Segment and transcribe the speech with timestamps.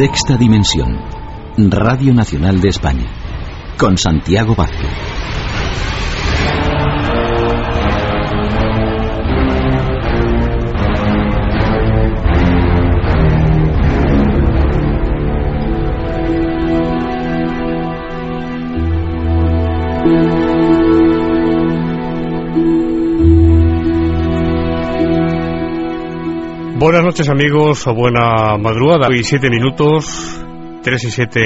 [0.00, 0.98] Sexta Dimensión.
[1.58, 3.04] Radio Nacional de España.
[3.76, 5.09] Con Santiago Vázquez.
[26.80, 29.08] Buenas noches amigos o buena madrugada.
[29.08, 30.42] Hoy siete minutos,
[30.82, 31.42] tres y siete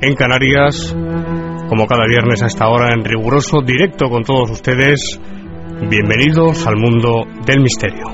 [0.00, 0.96] en Canarias,
[1.68, 5.18] como cada viernes a esta hora en riguroso directo con todos ustedes.
[5.90, 8.04] Bienvenidos al mundo del misterio.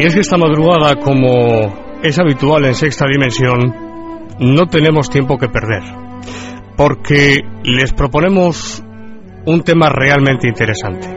[0.00, 3.72] Y es que esta madrugada, como es habitual en sexta dimensión,
[4.40, 6.07] no tenemos tiempo que perder
[6.78, 8.84] porque les proponemos
[9.46, 11.08] un tema realmente interesante,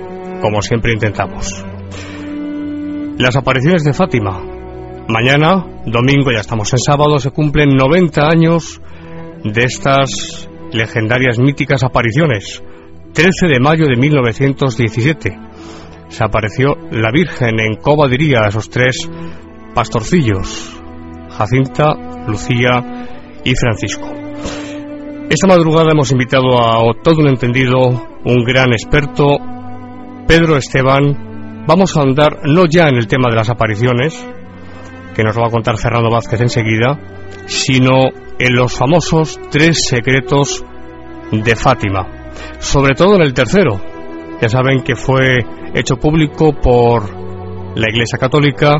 [0.41, 1.63] como siempre intentamos.
[3.19, 4.41] Las apariciones de Fátima.
[5.07, 8.81] Mañana, domingo, ya estamos en sábado, se cumplen 90 años
[9.43, 12.63] de estas legendarias míticas apariciones.
[13.13, 15.37] 13 de mayo de 1917
[16.09, 18.97] se apareció la Virgen en Coba diría a esos tres
[19.75, 20.81] pastorcillos,
[21.29, 21.93] Jacinta,
[22.27, 23.05] Lucía
[23.43, 24.20] y Francisco.
[25.31, 27.79] Esta madrugada hemos invitado a todo un entendido,
[28.25, 29.37] un gran experto,
[30.27, 31.63] Pedro Esteban.
[31.65, 34.27] Vamos a andar no ya en el tema de las apariciones,
[35.15, 36.99] que nos lo va a contar Fernando Vázquez enseguida,
[37.45, 38.09] sino
[38.39, 40.65] en los famosos tres secretos
[41.31, 42.33] de Fátima.
[42.59, 43.79] Sobre todo en el tercero.
[44.41, 47.09] Ya saben que fue hecho público por
[47.77, 48.73] la Iglesia Católica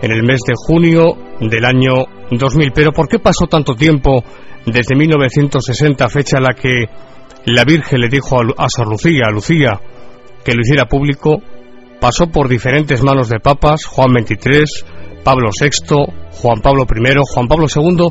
[0.00, 2.72] en el mes de junio del año 2000.
[2.74, 4.24] Pero ¿por qué pasó tanto tiempo
[4.66, 6.86] desde 1960, fecha en la que
[7.46, 9.80] la Virgen le dijo a, Sor Lucía, Lucía,
[10.44, 11.42] que lo hiciera público,
[12.00, 15.96] pasó por diferentes manos de papas, Juan XXIII, Pablo VI,
[16.32, 18.08] Juan Pablo I, Juan Pablo II,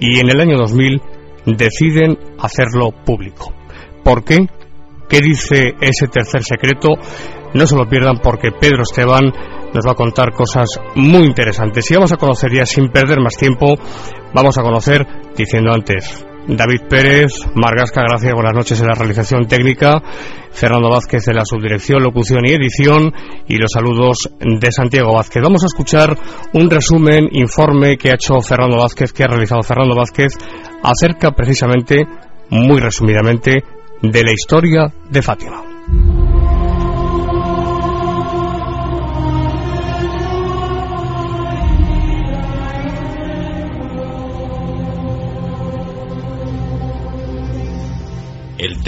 [0.00, 1.00] y en el año 2000
[1.46, 3.52] deciden hacerlo público.
[4.02, 4.46] ¿Por qué?
[5.08, 6.90] ¿Qué dice ese tercer secreto?
[7.54, 9.32] No se lo pierdan porque Pedro Esteban
[9.76, 11.90] nos va a contar cosas muy interesantes.
[11.90, 13.74] Y vamos a conocer ya sin perder más tiempo,
[14.34, 15.06] vamos a conocer,
[15.36, 20.00] diciendo antes, David Pérez, Margasca, gracias, buenas noches en la realización técnica,
[20.52, 23.12] Fernando Vázquez en la subdirección, locución y edición,
[23.48, 25.42] y los saludos de Santiago Vázquez.
[25.42, 26.16] Vamos a escuchar
[26.54, 30.38] un resumen, informe que ha hecho Fernando Vázquez, que ha realizado Fernando Vázquez,
[30.82, 32.06] acerca precisamente,
[32.50, 33.62] muy resumidamente,
[34.02, 35.62] de la historia de Fátima.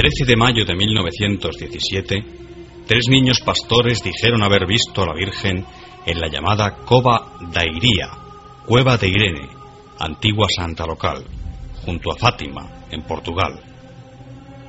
[0.09, 2.25] 13 de mayo de 1917,
[2.87, 5.67] tres niños pastores dijeron haber visto a la Virgen
[6.07, 8.09] en la llamada Cova da Iría,
[8.65, 9.49] Cueva de Irene,
[9.99, 11.27] antigua santa local,
[11.85, 13.61] junto a Fátima, en Portugal.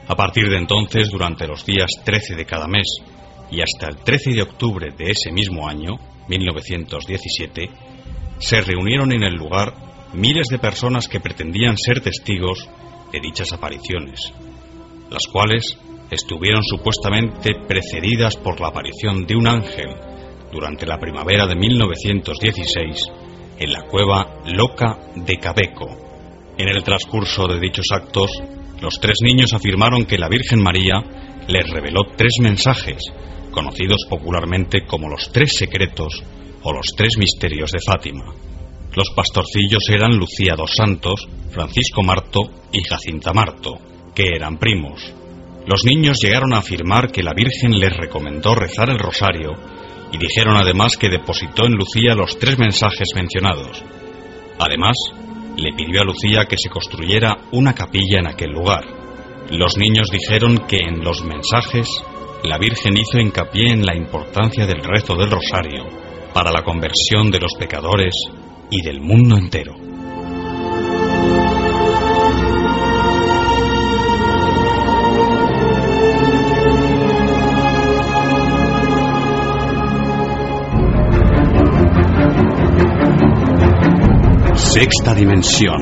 [0.10, 2.98] A partir de entonces, durante los días 13 de cada mes
[3.50, 5.92] y hasta el 13 de octubre de ese mismo año,
[6.28, 7.70] 1917,
[8.40, 9.74] se reunieron en el lugar
[10.12, 12.68] miles de personas que pretendían ser testigos
[13.14, 14.34] de dichas apariciones
[15.10, 15.78] las cuales
[16.12, 19.90] estuvieron supuestamente precedidas por la aparición de un ángel
[20.52, 23.06] durante la primavera de 1916
[23.60, 25.88] en la cueva Loca de Cabeco.
[26.58, 28.32] En el transcurso de dichos actos,
[28.82, 31.02] los tres niños afirmaron que la Virgen María
[31.48, 33.02] les reveló tres mensajes,
[33.52, 36.24] conocidos popularmente como los tres secretos
[36.64, 38.34] o los tres misterios de Fátima.
[38.96, 42.40] Los pastorcillos eran Lucía dos Santos, Francisco Marto
[42.72, 43.80] y Jacinta Marto
[44.20, 45.14] que eran primos.
[45.66, 49.54] Los niños llegaron a afirmar que la Virgen les recomendó rezar el rosario
[50.12, 53.82] y dijeron además que depositó en Lucía los tres mensajes mencionados.
[54.60, 54.98] Además,
[55.56, 58.84] le pidió a Lucía que se construyera una capilla en aquel lugar.
[59.52, 61.88] Los niños dijeron que en los mensajes
[62.44, 65.86] la Virgen hizo hincapié en la importancia del rezo del rosario
[66.34, 68.16] para la conversión de los pecadores
[68.70, 69.79] y del mundo entero.
[84.80, 85.82] Sexta dimensión.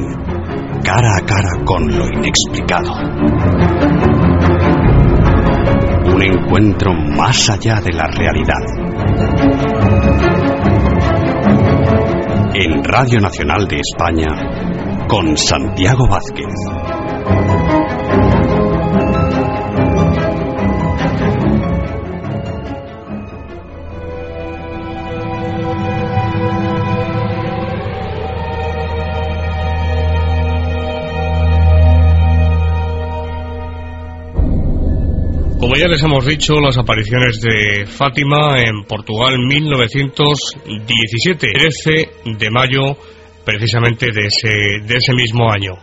[0.84, 2.92] Cara a cara con lo inexplicado.
[6.16, 8.64] Un encuentro más allá de la realidad.
[12.56, 16.77] En Radio Nacional de España, con Santiago Vázquez.
[35.88, 42.98] Ya les hemos dicho, las apariciones de Fátima en Portugal 1917, 13 de mayo
[43.46, 44.50] precisamente de ese,
[44.86, 45.76] de ese mismo año.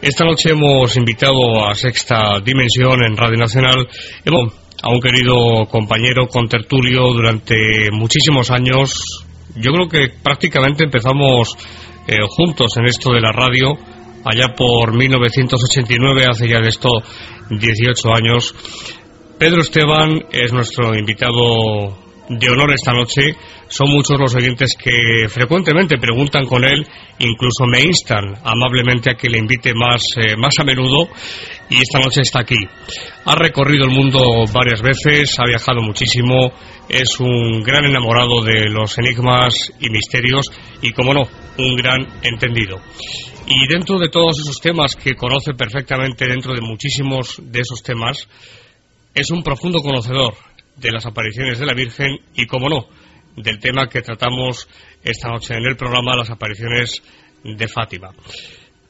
[0.00, 3.88] Esta noche hemos invitado a Sexta Dimensión en Radio Nacional
[4.82, 9.26] a un querido compañero con tertulio durante muchísimos años.
[9.56, 11.56] Yo creo que prácticamente empezamos
[12.06, 13.76] eh, juntos en esto de la radio
[14.24, 16.90] allá por 1989, hace ya de esto
[17.50, 18.54] 18 años.
[19.38, 21.96] Pedro Esteban es nuestro invitado
[22.28, 23.36] de honor esta noche.
[23.68, 26.84] Son muchos los oyentes que frecuentemente preguntan con él,
[27.20, 31.08] incluso me instan amablemente a que le invite más, eh, más a menudo
[31.70, 32.58] y esta noche está aquí.
[33.26, 34.20] Ha recorrido el mundo
[34.52, 36.52] varias veces, ha viajado muchísimo,
[36.88, 40.50] es un gran enamorado de los enigmas y misterios
[40.82, 42.80] y, como no, un gran entendido.
[43.46, 48.28] Y dentro de todos esos temas que conoce perfectamente, dentro de muchísimos de esos temas,
[49.18, 50.34] es un profundo conocedor
[50.76, 52.86] de las apariciones de la Virgen y, como no,
[53.36, 54.68] del tema que tratamos
[55.02, 57.02] esta noche en el programa, las apariciones
[57.42, 58.10] de Fátima.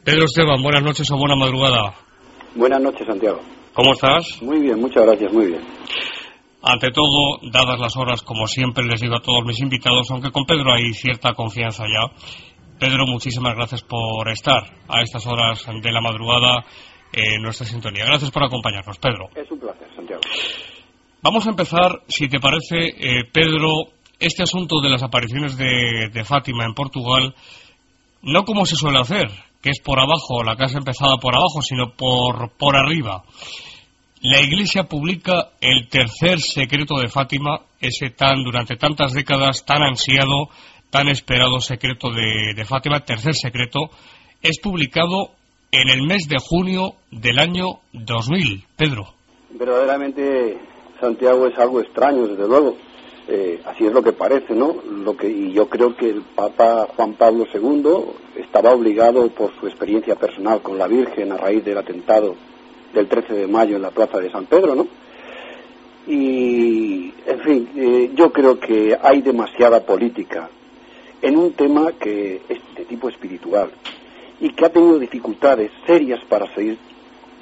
[0.05, 1.95] Pedro Esteban, buenas noches o buena madrugada.
[2.55, 3.41] Buenas noches, Santiago.
[3.73, 4.43] ¿Cómo estás?
[4.43, 5.63] Muy bien, muchas gracias, muy bien.
[6.63, 10.45] Ante todo, dadas las horas, como siempre les digo a todos mis invitados, aunque con
[10.45, 12.13] Pedro hay cierta confianza ya,
[12.79, 16.65] Pedro, muchísimas gracias por estar a estas horas de la madrugada
[17.13, 18.05] en nuestra sintonía.
[18.05, 19.31] Gracias por acompañarnos, Pedro.
[19.35, 19.88] Es un placer.
[21.23, 26.25] Vamos a empezar, si te parece, eh, Pedro, este asunto de las apariciones de, de,
[26.25, 27.35] Fátima en Portugal,
[28.23, 29.29] no como se suele hacer,
[29.61, 33.25] que es por abajo, la casa empezada por abajo, sino por, por arriba.
[34.21, 40.49] La Iglesia publica el tercer secreto de Fátima, ese tan durante tantas décadas tan ansiado
[40.91, 43.91] tan esperado secreto de, Fátima, tercer secreto,
[44.43, 45.33] es publicado
[45.71, 48.65] en el mes de junio del año 2000.
[48.77, 49.18] Pedro.
[49.59, 50.57] Verdaderamente,
[51.01, 52.77] Santiago es algo extraño, desde luego.
[53.27, 54.77] Eh, así es lo que parece, ¿no?
[54.89, 59.67] Lo que, y yo creo que el Papa Juan Pablo II estaba obligado por su
[59.67, 62.37] experiencia personal con la Virgen a raíz del atentado
[62.95, 64.87] del 13 de mayo en la plaza de San Pedro, ¿no?
[66.07, 70.49] Y, en fin, eh, yo creo que hay demasiada política
[71.21, 73.71] en un tema que es de tipo espiritual
[74.41, 76.79] y que ha tenido dificultades serias para salir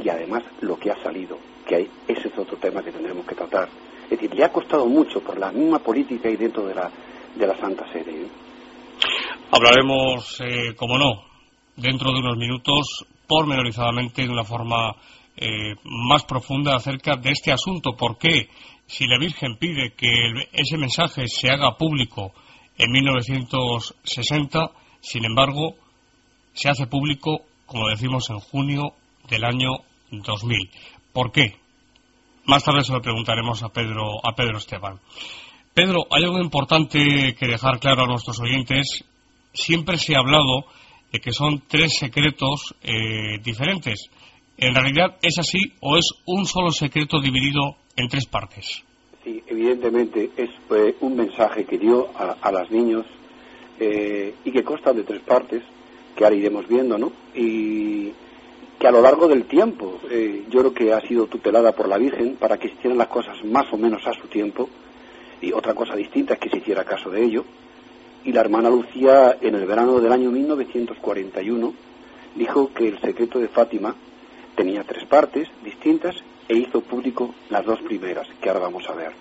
[0.03, 3.35] y además lo que ha salido, que hay, ese es otro tema que tendremos que
[3.35, 3.69] tratar.
[4.05, 6.91] Es decir, le ha costado mucho por la misma política y dentro de la,
[7.35, 8.23] de la Santa Sede.
[8.23, 8.29] ¿eh?
[9.51, 11.25] Hablaremos, eh, como no,
[11.77, 14.95] dentro de unos minutos, pormenorizadamente, de una forma
[15.37, 17.97] eh, más profunda acerca de este asunto.
[17.97, 18.49] ¿Por qué?
[18.87, 20.09] Si la Virgen pide que
[20.53, 22.33] ese mensaje se haga público
[22.79, 24.71] en 1960,
[25.01, 25.75] sin embargo,
[26.53, 28.93] se hace público, como decimos, en junio
[29.29, 29.71] del año
[30.11, 30.71] 2000.
[31.17, 31.55] ¿Por qué?
[32.45, 35.01] Más tarde se lo preguntaremos a Pedro, a Pedro Esteban.
[35.73, 39.03] Pedro, hay algo importante que dejar claro a nuestros oyentes.
[39.55, 40.67] Siempre se ha hablado
[41.11, 44.11] de que son tres secretos eh, diferentes.
[44.59, 48.85] ¿En realidad es así o es un solo secreto dividido en tres partes?
[49.25, 53.07] Sí, evidentemente es eh, un mensaje que dio a, a los niños
[53.81, 55.63] eh, y que consta de tres partes,
[56.15, 57.11] que ahora iremos viendo, ¿no?
[57.35, 58.13] Y
[58.79, 61.99] que a lo largo del tiempo eh, yo creo que ha sido tutelada por la
[61.99, 64.69] Virgen para que hicieran las cosas más o menos a su tiempo
[65.41, 67.45] y otra cosa distinta es que se hiciera caso de ello.
[68.25, 71.75] Y la hermana Lucía en el verano del año 1941
[72.35, 73.95] dijo que el secreto de Fátima
[74.57, 76.17] tenía tres partes distintas
[76.49, 79.13] e hizo público las dos primeras, que ahora vamos a ver.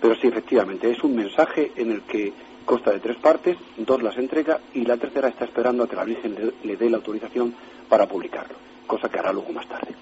[0.00, 2.32] Pero sí, efectivamente, es un mensaje en el que
[2.64, 6.04] consta de tres partes, dos las entrega y la tercera está esperando a que la
[6.04, 7.54] Virgen le, dé la autorización
[7.88, 9.94] para publicarlo, cosa que hará luego más tarde.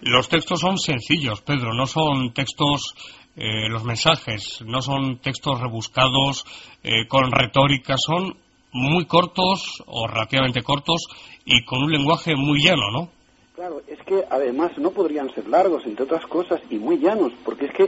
[0.00, 2.94] Los textos son sencillos, Pedro, no son textos,
[3.36, 6.44] eh, los mensajes, no son textos rebuscados
[6.82, 8.36] eh, con retórica, son
[8.72, 11.06] muy cortos o relativamente cortos
[11.44, 13.10] y con un lenguaje muy llano, ¿no?
[13.54, 17.66] Claro, es que además no podrían ser largos, entre otras cosas, y muy llanos, porque
[17.66, 17.84] es que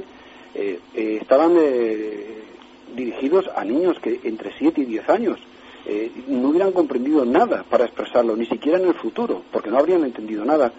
[0.55, 2.43] eh, eh, estaban eh,
[2.97, 5.39] dirigidos a niños que entre 7 y 10 años.
[5.87, 10.05] Eh, no hubieran comprendido nada para expresarlo, ni siquiera en el futuro, porque no habrían
[10.05, 10.73] entendido nada.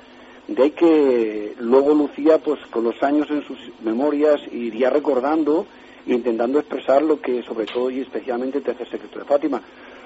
[0.47, 5.65] De ahí que luego Lucía, pues con los años en sus memorias, iría recordando
[6.05, 9.61] e intentando expresar lo que, sobre todo y especialmente, el tercer secreto de Fátima.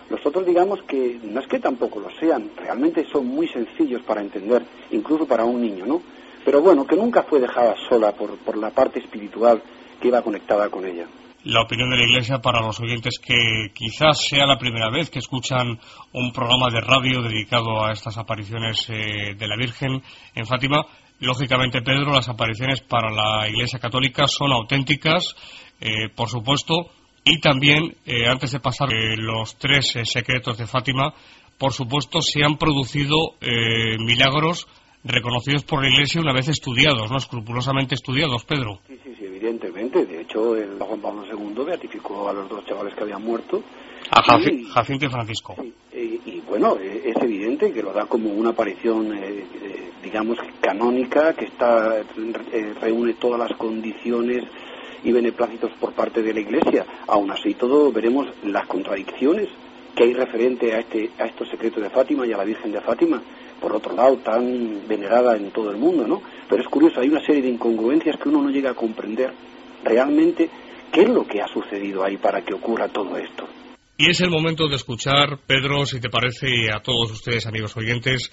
[0.09, 4.61] Nosotros digamos que no es que tampoco lo sean, realmente son muy sencillos para entender,
[4.91, 6.01] incluso para un niño, ¿no?
[6.43, 9.63] Pero bueno, que nunca fue dejada sola por, por la parte espiritual
[9.99, 11.07] que iba conectada con ella
[11.45, 15.19] la opinión de la Iglesia para los oyentes que quizás sea la primera vez que
[15.19, 15.79] escuchan
[16.11, 20.01] un programa de radio dedicado a estas apariciones eh, de la Virgen
[20.33, 20.85] en Fátima.
[21.19, 25.35] Lógicamente, Pedro, las apariciones para la Iglesia Católica son auténticas,
[25.79, 26.89] eh, por supuesto,
[27.23, 31.13] y también, eh, antes de pasar los tres secretos de Fátima,
[31.59, 33.15] por supuesto, se han producido
[33.99, 34.67] milagros
[35.05, 37.17] reconocidos por la Iglesia una vez estudiados, ¿no?
[37.17, 38.81] Escrupulosamente estudiados, Pedro.
[40.03, 43.63] De hecho, el Juan Pablo II beatificó a los dos chavales que habían muerto.
[44.11, 45.55] A Jacinto y Francisco.
[45.93, 51.33] y, bueno, e, es evidente que lo da como una aparición, eh, eh, digamos, canónica,
[51.33, 54.43] que está eh, reúne todas las condiciones
[55.03, 56.85] y beneplácitos por parte de la Iglesia.
[57.07, 59.47] Aún así, todo veremos las contradicciones
[59.95, 62.81] que hay referente a, este, a estos secretos de Fátima y a la Virgen de
[62.81, 63.21] Fátima
[63.61, 66.21] por otro lado, tan venerada en todo el mundo, ¿no?
[66.49, 69.31] Pero es curioso, hay una serie de incongruencias que uno no llega a comprender
[69.85, 70.49] realmente
[70.91, 73.47] qué es lo que ha sucedido ahí para que ocurra todo esto.
[73.97, 77.77] Y es el momento de escuchar, Pedro, si te parece, y a todos ustedes, amigos
[77.77, 78.29] oyentes,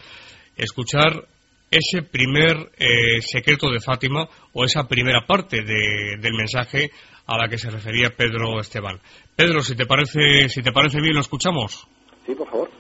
[0.56, 1.28] escuchar
[1.70, 6.90] ese primer eh, secreto de Fátima o esa primera parte del mensaje
[7.26, 9.00] a la que se refería Pedro Esteban.
[9.36, 11.86] Pedro, si te parece, si te parece bien, lo escuchamos.
[12.26, 12.70] Sí, por favor.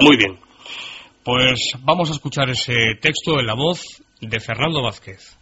[0.00, 0.38] Muy bien.
[1.22, 5.38] Pues vamos a escuchar ese texto en la voz de Fernando Vázquez.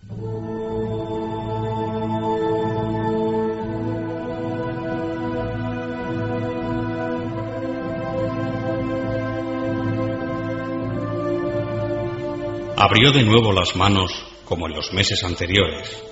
[12.85, 14.11] Abrió de nuevo las manos
[14.45, 16.03] como en los meses anteriores.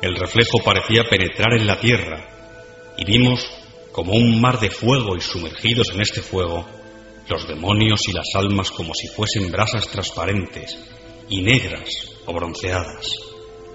[0.00, 2.24] El reflejo parecía penetrar en la tierra
[2.96, 3.44] y vimos
[3.90, 6.64] como un mar de fuego y sumergidos en este fuego
[7.28, 10.78] los demonios y las almas como si fuesen brasas transparentes
[11.28, 11.88] y negras
[12.26, 13.16] o bronceadas,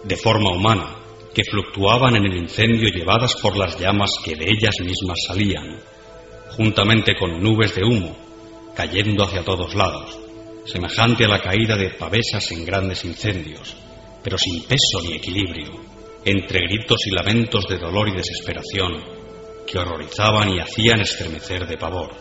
[0.05, 0.95] de forma humana,
[1.35, 5.81] que fluctuaban en el incendio llevadas por las llamas que de ellas mismas salían,
[6.55, 8.15] juntamente con nubes de humo,
[8.77, 10.22] cayendo hacia todos lados,
[10.65, 13.75] semejante a la caída de pavesas en grandes incendios,
[14.23, 15.81] pero sin peso ni equilibrio,
[16.25, 19.03] entre gritos y lamentos de dolor y desesperación,
[19.67, 22.15] que horrorizaban y hacían estremecer de pavor.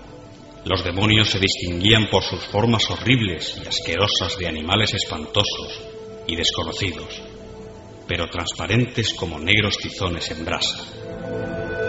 [0.64, 5.82] Los demonios se distinguían por sus formas horribles y asquerosas de animales espantosos
[6.26, 7.20] y desconocidos,
[8.06, 11.81] pero transparentes como negros tizones en brasa.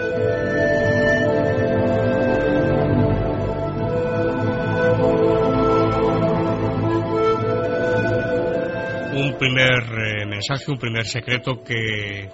[9.34, 12.30] Un primer eh, mensaje, un primer secreto que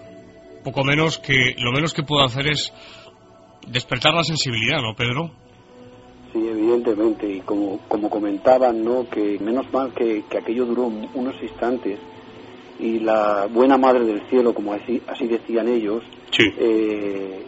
[0.62, 2.75] poco menos que lo menos que puedo hacer es
[3.66, 5.30] despertar la sensibilidad, ¿no, Pedro?
[6.30, 9.09] Sí, evidentemente, y como, como comentaban, ¿no?
[9.09, 11.99] que menos mal que, aquello duró unos instantes
[12.78, 16.04] y la buena madre del cielo, como así, así decían ellos,
[16.38, 17.40] eh,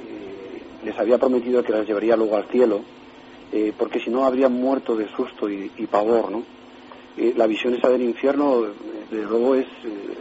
[0.83, 2.81] les había prometido que las llevaría luego al cielo,
[3.53, 6.43] eh, porque si no habrían muerto de susto y, pavor, ¿no?
[7.19, 8.65] Eh, la visión esa del infierno,
[9.13, 9.67] desde luego, es,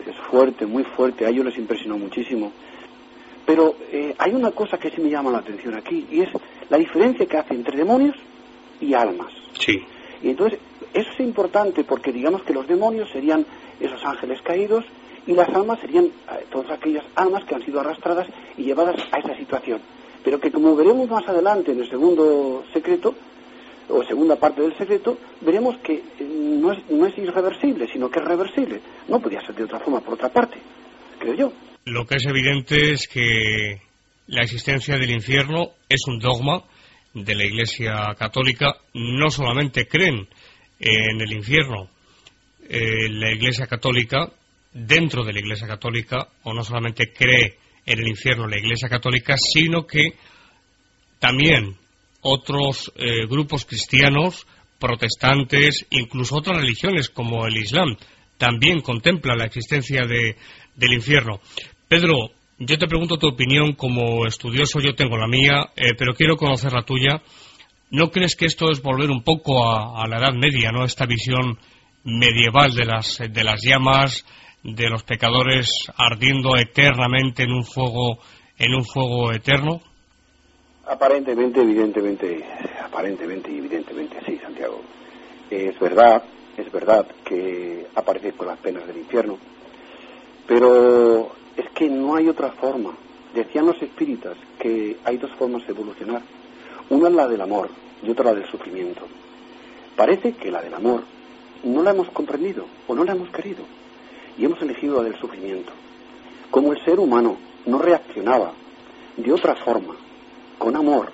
[0.07, 2.51] es fuerte, muy fuerte, a ellos les impresionó muchísimo.
[3.45, 3.75] Pero
[4.17, 6.29] hay una cosa que sí me llama la atención aquí, y es
[6.69, 8.15] la diferencia que hace entre demonios
[8.79, 9.33] y almas.
[9.57, 9.83] Sí.
[10.21, 10.59] Y entonces,
[10.93, 13.45] eso es importante porque digamos que los demonios serían
[13.79, 14.85] esos ángeles caídos
[15.25, 19.19] y las almas serían eh, todas aquellas almas que han sido arrastradas y llevadas a
[19.19, 19.79] esa situación.
[20.23, 23.15] Pero que como veremos más adelante en el segundo secreto,
[23.91, 28.19] o segunda parte del secreto, veremos que eh, no es, no es irreversible, sino que
[28.19, 28.81] es reversible.
[29.07, 30.57] No podía ser de otra forma, por otra parte,
[31.19, 31.53] creo yo.
[31.85, 33.81] Lo que es evidente es que
[34.27, 36.63] la existencia del infierno es un dogma
[37.13, 40.27] de la Iglesia Católica no solamente creen
[40.79, 41.89] en el infierno,
[42.69, 44.29] eh, la Iglesia Católica,
[44.73, 49.35] dentro de la Iglesia Católica, o no solamente cree en el infierno la Iglesia Católica,
[49.37, 50.13] sino que
[51.19, 51.75] también
[52.21, 54.47] otros eh, grupos cristianos,
[54.79, 57.95] protestantes, incluso otras religiones como el Islam,
[58.37, 60.35] también contemplan la existencia de,
[60.75, 61.39] del infierno.
[61.87, 66.37] Pedro, yo te pregunto tu opinión como estudioso, yo tengo la mía, eh, pero quiero
[66.37, 67.21] conocer la tuya.
[67.89, 70.85] ¿No crees que esto es volver un poco a, la Edad Media, no?
[70.85, 71.59] Esta visión
[72.03, 74.25] medieval de las, de las llamas,
[74.63, 78.19] de los pecadores ardiendo eternamente en un fuego,
[78.57, 79.81] en un fuego eterno.
[80.87, 82.43] Aparentemente, evidentemente,
[82.83, 84.81] aparentemente y evidentemente sí, Santiago.
[85.49, 86.23] Es verdad,
[86.57, 89.37] es verdad que aparece con las penas del infierno,
[90.47, 92.93] pero es que no hay otra forma.
[93.33, 96.21] Decían los espíritas que hay dos formas de evolucionar.
[96.89, 97.69] Una es la del amor
[98.03, 99.01] y otra la del sufrimiento.
[99.95, 101.03] Parece que la del amor
[101.63, 103.63] no la hemos comprendido o no la hemos querido
[104.37, 105.71] y hemos elegido la del sufrimiento.
[106.49, 108.51] Como el ser humano no reaccionaba
[109.15, 109.95] de otra forma,
[110.61, 111.11] con amor,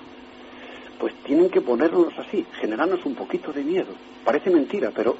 [1.00, 3.94] pues tienen que ponernos así, generarnos un poquito de miedo.
[4.22, 5.16] Parece mentira, pero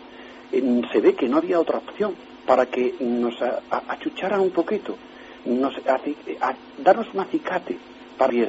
[0.52, 2.14] eh, se ve que no había otra opción
[2.46, 3.40] para que nos
[3.88, 4.98] achucharan un poquito,
[5.46, 7.78] nos, a, darnos un acicate
[8.18, 8.46] para que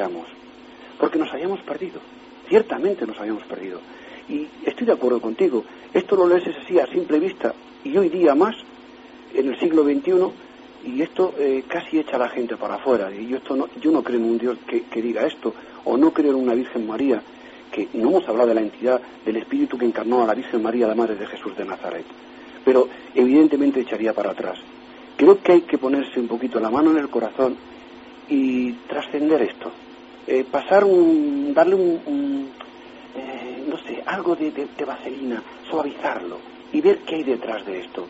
[0.99, 2.01] porque nos habíamos perdido,
[2.49, 3.79] ciertamente nos habíamos perdido.
[4.27, 7.53] Y estoy de acuerdo contigo, esto lo lees así a simple vista
[7.85, 8.55] y hoy día más,
[9.33, 10.11] en el siglo XXI,
[10.85, 13.11] y esto eh, casi echa a la gente para afuera.
[13.13, 15.53] Y yo, esto no, yo no creo en un Dios que, que, diga esto,
[15.85, 17.21] o no creo en una Virgen María,
[17.71, 20.87] que no hemos hablado de la entidad del Espíritu que encarnó a la Virgen María,
[20.87, 22.05] la Madre de Jesús de Nazaret
[22.63, 24.59] pero evidentemente echaría para atrás.
[25.17, 27.57] Creo que hay que ponerse un poquito la mano en el corazón
[28.29, 29.71] y trascender esto.
[30.27, 32.49] Eh, pasar un, darle un,
[33.15, 36.37] eh, no sé, algo de, de, vaselina, suavizarlo
[36.71, 38.05] y ver qué hay detrás de esto.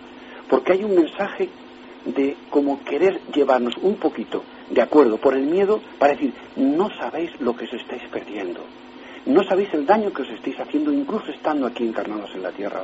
[0.50, 1.48] Porque hay un mensaje
[2.06, 7.32] de como querer llevarnos un poquito de acuerdo por el miedo para decir, no sabéis
[7.42, 8.62] lo que os estáis perdiendo.
[9.26, 12.84] No sabéis el daño que os estáis haciendo incluso estando aquí encarnados en la tierra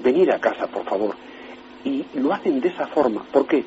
[0.00, 1.16] venir a casa, por favor.
[1.84, 3.24] Y lo hacen de esa forma.
[3.32, 3.64] ¿Por qué?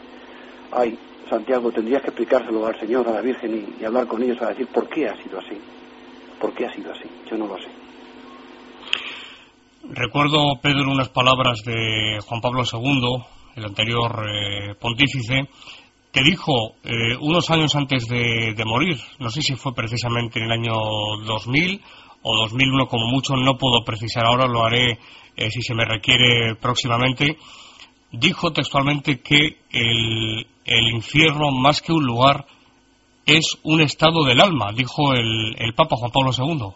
[0.71, 0.97] Ay,
[1.29, 4.67] Santiago, tendrías que explicárselo al Señor, a la Virgen y, hablar con ellos a decir
[4.67, 5.57] por qué ha sido así.
[6.39, 7.05] ¿Por qué ha sido así?
[7.29, 7.69] Yo no lo sé.
[9.89, 13.23] Recuerdo, Pedro, unas palabras de Juan Pablo II,
[13.55, 15.47] el anterior eh, pontífice,
[16.11, 20.51] que dijo eh, unos años antes de, morir, no sé si fue precisamente en el
[20.51, 20.73] año
[21.25, 21.81] 2000
[22.23, 24.99] o 2001 como mucho, no puedo precisar ahora, lo haré
[25.37, 27.37] eh, si se me requiere próximamente,
[28.11, 32.45] dijo textualmente que el, el, infierno, más que un lugar,
[33.25, 36.75] es un estado del alma, dijo el, el Papa Juan Pablo II.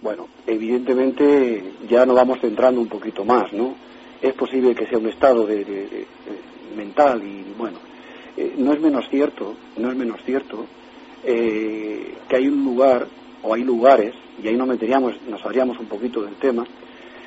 [0.00, 3.74] Bueno, evidentemente ya nos vamos centrando un poquito más, ¿no?
[4.22, 6.06] Es posible que sea un estado de,
[6.76, 7.78] mental y, bueno,
[8.36, 10.66] eh, no es menos cierto, no es menos cierto
[11.24, 13.06] eh, que hay un lugar
[13.42, 16.66] o hay lugares, y ahí nos meteríamos, nos haríamos un poquito del tema,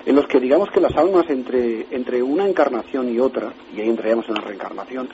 [0.06, 3.90] en los que digamos que las almas entre, entre una encarnación y otra, y ahí
[3.90, 5.10] entraríamos en la reencarnación,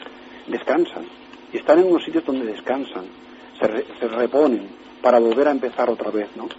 [0.47, 1.05] descansan.
[1.53, 3.05] Y están en unos sitios donde descansan,
[3.59, 4.67] se, se reponen
[5.01, 6.49] para volver a empezar otra vez, ¿no?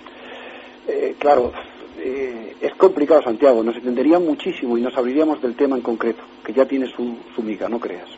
[0.89, 1.53] Eh, claro,
[1.99, 6.53] eh, es complicado, Santiago, nos entendería muchísimo y nos abriríamos del tema en concreto, que
[6.53, 8.09] ya tiene su, su miga, no creas.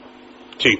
[0.58, 0.78] Sí,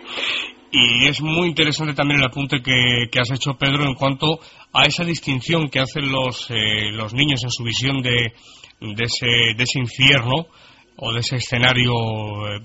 [0.71, 4.39] y es muy interesante también el apunte que, que, has hecho, Pedro, en cuanto
[4.73, 8.33] a esa distinción que hacen los, eh, los niños en su visión de,
[8.81, 10.47] de ese, de ese infierno
[10.97, 12.61] o de ese escenario eh,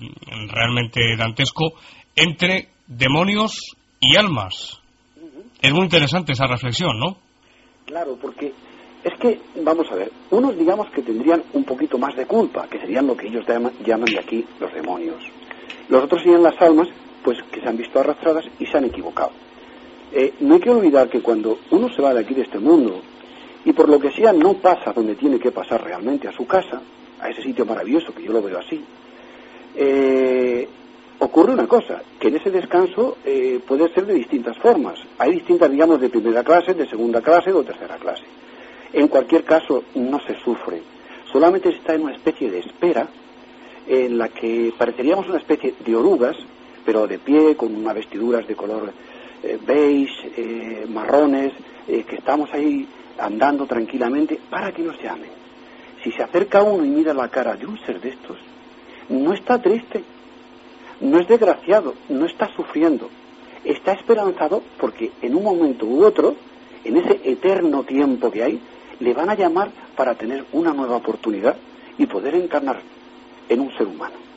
[0.48, 1.74] realmente dantesco
[2.16, 4.80] entre demonios y almas.
[5.60, 7.18] Es muy interesante esa reflexión, ¿no?
[7.84, 8.54] Claro, porque
[9.08, 12.78] es que, vamos a ver, unos digamos que tendrían un poquito más de culpa, que
[12.78, 13.72] serían lo que ellos llaman,
[14.04, 15.22] de aquí los demonios.
[15.88, 16.88] Los otros serían las almas,
[17.22, 19.32] pues que se han visto arrastradas y se han equivocado.
[20.12, 23.02] Eh, no hay que olvidar que cuando uno se va de aquí de este mundo
[23.64, 26.80] y por lo que sea no pasa donde tiene que pasar realmente, a su casa,
[27.20, 28.82] a ese sitio maravilloso, que yo lo veo así,
[29.76, 30.68] eh,
[31.18, 34.98] ocurre una cosa, que en ese descanso eh, puede ser de distintas formas.
[35.18, 38.24] Hay distintas, digamos, de primera clase, de segunda clase o tercera clase.
[38.92, 40.82] En cualquier caso, no se sufre.
[41.30, 43.06] Solamente se está en una especie de espera
[43.86, 46.36] en la que pareceríamos una especie de orugas,
[46.84, 48.92] pero de pie, con unas vestiduras de color
[49.42, 51.52] eh, beige, marrones,
[51.86, 52.86] que estamos ahí
[53.18, 55.30] andando tranquilamente para que nos llamen.
[56.02, 58.36] Si se acerca uno y mira la cara de un ser de estos,
[59.08, 60.02] no está triste,
[61.00, 63.08] no es desgraciado, no está sufriendo,
[63.64, 66.36] está esperanzado porque en un momento u otro,
[66.84, 68.60] en ese eterno tiempo que hay,
[69.00, 71.56] le van a llamar para tener una nueva oportunidad
[71.96, 72.80] y poder encarnar
[73.48, 74.28] en un ser humano.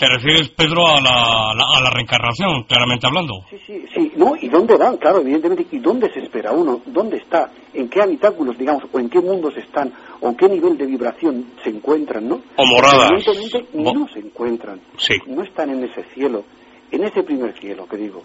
[0.00, 3.44] ¿Te refieres, Pedro, a la, a la, reencarnación, claramente hablando?
[3.50, 4.12] Sí, sí, sí.
[4.16, 4.96] No, ¿y dónde van?
[4.96, 5.66] Claro, evidentemente.
[5.72, 6.80] ¿Y dónde se espera uno?
[6.86, 7.50] ¿Dónde está?
[7.74, 9.92] ¿En qué habitáculos, digamos, o en qué mundos están?
[10.20, 12.40] ¿O en qué nivel de vibración se encuentran, no?
[12.56, 13.10] O moradas.
[13.12, 14.80] Evidentemente no se encuentran.
[14.96, 15.16] Sí.
[15.26, 16.44] No están en ese cielo,
[16.90, 18.22] en ese primer cielo, que digo.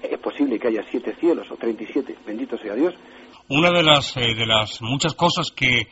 [0.00, 2.94] Es posible que haya siete cielos o treinta y siete, bendito sea Dios.
[3.48, 5.82] Una de las, eh, de las muchas cosas que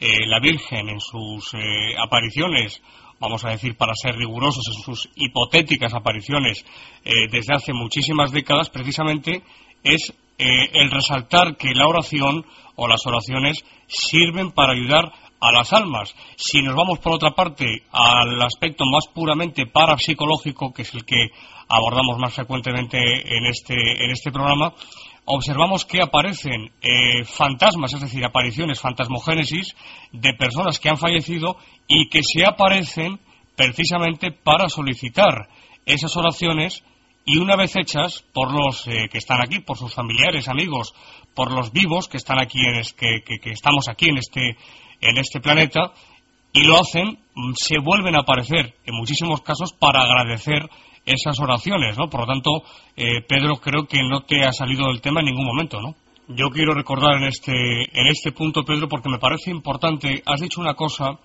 [0.00, 2.82] eh, la Virgen en sus eh, apariciones
[3.20, 6.64] vamos a decir, para ser rigurosos en sus hipotéticas apariciones
[7.04, 9.42] eh, desde hace muchísimas décadas, precisamente
[9.82, 16.14] es el resaltar que la oración o las oraciones sirven para ayudar a las almas.
[16.36, 21.28] Si nos vamos por otra parte al aspecto más puramente parapsicológico, que es el que
[21.68, 24.74] abordamos más frecuentemente en este, en este programa,
[25.24, 29.74] observamos que aparecen eh, fantasmas, es decir, apariciones, fantasmogénesis
[30.12, 31.56] de personas que han fallecido
[31.88, 33.20] y que se aparecen
[33.56, 35.48] precisamente para solicitar
[35.86, 36.84] esas oraciones
[37.24, 40.94] y una vez hechas por los eh, que están aquí, por sus familiares, amigos,
[41.34, 44.56] por los vivos que están aquí, en que, que, estamos aquí en este,
[45.00, 45.92] en este planeta,
[46.52, 50.68] y lo hacen, mm, se vuelven a aparecer en muchísimos casos para agradecer
[51.04, 52.08] esas oraciones, ¿no?
[52.08, 52.62] Por lo tanto,
[52.96, 55.94] eh, Pedro, creo que no te ha salido del tema en ningún momento, ¿no?
[56.28, 60.60] Yo quiero recordar en este, en este punto, Pedro, porque me parece importante, has dicho
[60.60, 61.18] una cosa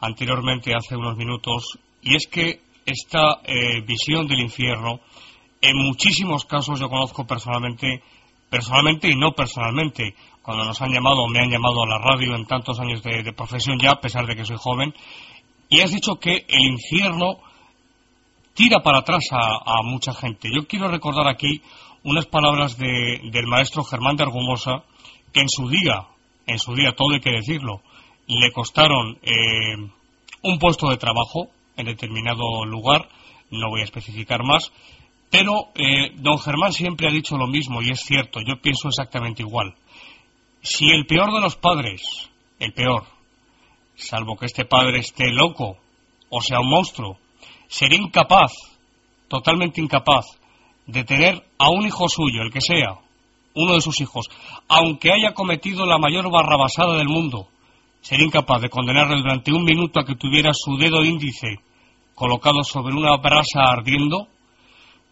[0.00, 5.00] anteriormente, hace unos minutos, y es que esta eh, visión del infierno,
[5.60, 8.02] en muchísimos casos yo conozco personalmente,
[8.48, 12.36] personalmente y no personalmente, cuando nos han llamado o me han llamado a la radio
[12.36, 14.94] en tantos años de, profesión ya, a pesar de que soy joven,
[15.68, 17.38] y has dicho que el infierno
[18.56, 20.48] tira para atrás a, mucha gente.
[20.52, 21.60] Yo quiero recordar aquí
[22.02, 24.82] unas palabras del maestro Germán de Argumosa,
[25.32, 26.06] que en su día,
[26.46, 27.82] en su día, todo hay que decirlo,
[28.26, 29.76] le costaron eh,
[30.42, 33.08] un puesto de trabajo en determinado lugar,
[33.50, 34.72] no voy a especificar más,
[35.30, 39.42] pero eh, don Germán siempre ha dicho lo mismo y es cierto, yo pienso exactamente
[39.42, 39.74] igual.
[40.62, 43.04] Si el peor de los padres, el peor,
[43.96, 45.76] salvo que este padre esté loco
[46.30, 47.18] o sea un monstruo,
[47.68, 48.52] sería incapaz,
[49.28, 50.26] totalmente incapaz,
[50.86, 52.98] de tener a un hijo suyo, el que sea,
[53.54, 54.26] uno de sus hijos,
[54.68, 57.48] aunque haya cometido la mayor barrabasada del mundo,
[58.00, 61.60] sería incapaz de condenarle durante un minuto a que tuviera su dedo índice
[62.14, 64.28] colocado sobre una brasa ardiendo,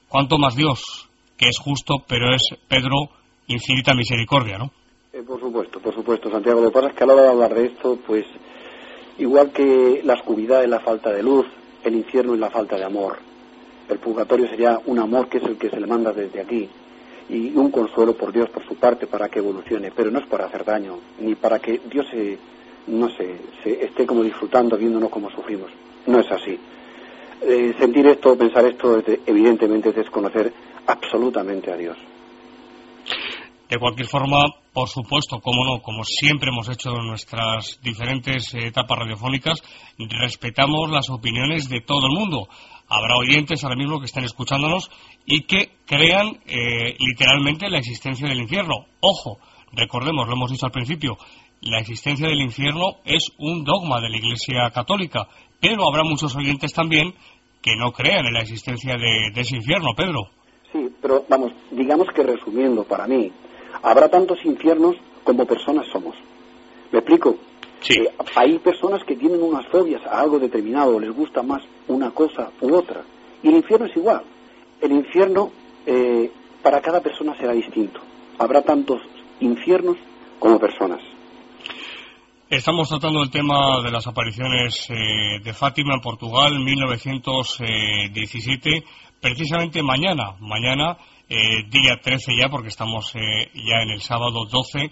[0.08, 3.10] cuanto más Dios, que es justo, pero es, Pedro,
[3.46, 4.70] infinita misericordia, ¿no?
[5.12, 6.60] Eh, por supuesto, por supuesto, Santiago.
[6.60, 8.24] Lo que pasa es que a la hora de hablar de esto, pues,
[9.18, 11.46] igual que la oscuridad es la falta de luz,
[11.84, 13.18] el infierno es la falta de amor.
[13.88, 16.68] El purgatorio sería un amor que es el que se le manda desde aquí
[17.28, 20.46] y un consuelo por Dios por su parte para que evolucione, pero no es para
[20.46, 22.38] hacer daño, ni para que Dios se,
[22.86, 25.70] no se esté como disfrutando viéndonos como sufrimos.
[26.06, 26.58] No es así.
[27.42, 30.52] Eh, sentir esto, pensar esto, evidentemente es desconocer
[30.86, 31.96] absolutamente a Dios.
[33.68, 38.98] De cualquier forma, por supuesto, como no, como siempre hemos hecho en nuestras diferentes etapas
[38.98, 39.62] radiofónicas,
[39.98, 42.48] respetamos las opiniones de todo el mundo.
[42.88, 44.90] Habrá oyentes ahora mismo que estén escuchándonos
[45.24, 48.86] y que crean eh, literalmente la existencia del infierno.
[49.00, 49.38] Ojo,
[49.72, 51.16] recordemos, lo hemos dicho al principio,
[51.62, 55.26] la existencia del infierno es un dogma de la Iglesia Católica,
[55.58, 57.14] pero habrá muchos oyentes también
[57.62, 60.28] que no crean en la existencia de, de ese infierno, Pedro.
[60.70, 63.32] Sí, pero vamos, digamos que resumiendo para mí,
[63.84, 66.16] Habrá tantos infiernos como personas somos.
[66.90, 67.36] ¿Me explico?
[67.80, 68.00] Sí.
[68.00, 72.50] Eh, hay personas que tienen unas fobias a algo determinado, les gusta más una cosa
[72.62, 73.02] u otra.
[73.42, 74.22] Y el infierno es igual.
[74.80, 75.52] El infierno
[75.84, 78.00] eh, para cada persona será distinto.
[78.38, 79.02] Habrá tantos
[79.40, 79.98] infiernos
[80.38, 81.02] como personas.
[82.48, 88.82] Estamos tratando el tema de las apariciones eh, de Fátima en Portugal, 1917,
[89.20, 90.36] precisamente mañana.
[90.40, 90.96] Mañana
[91.28, 94.90] eh, día 13 ya, porque estamos eh, ya en el sábado 12,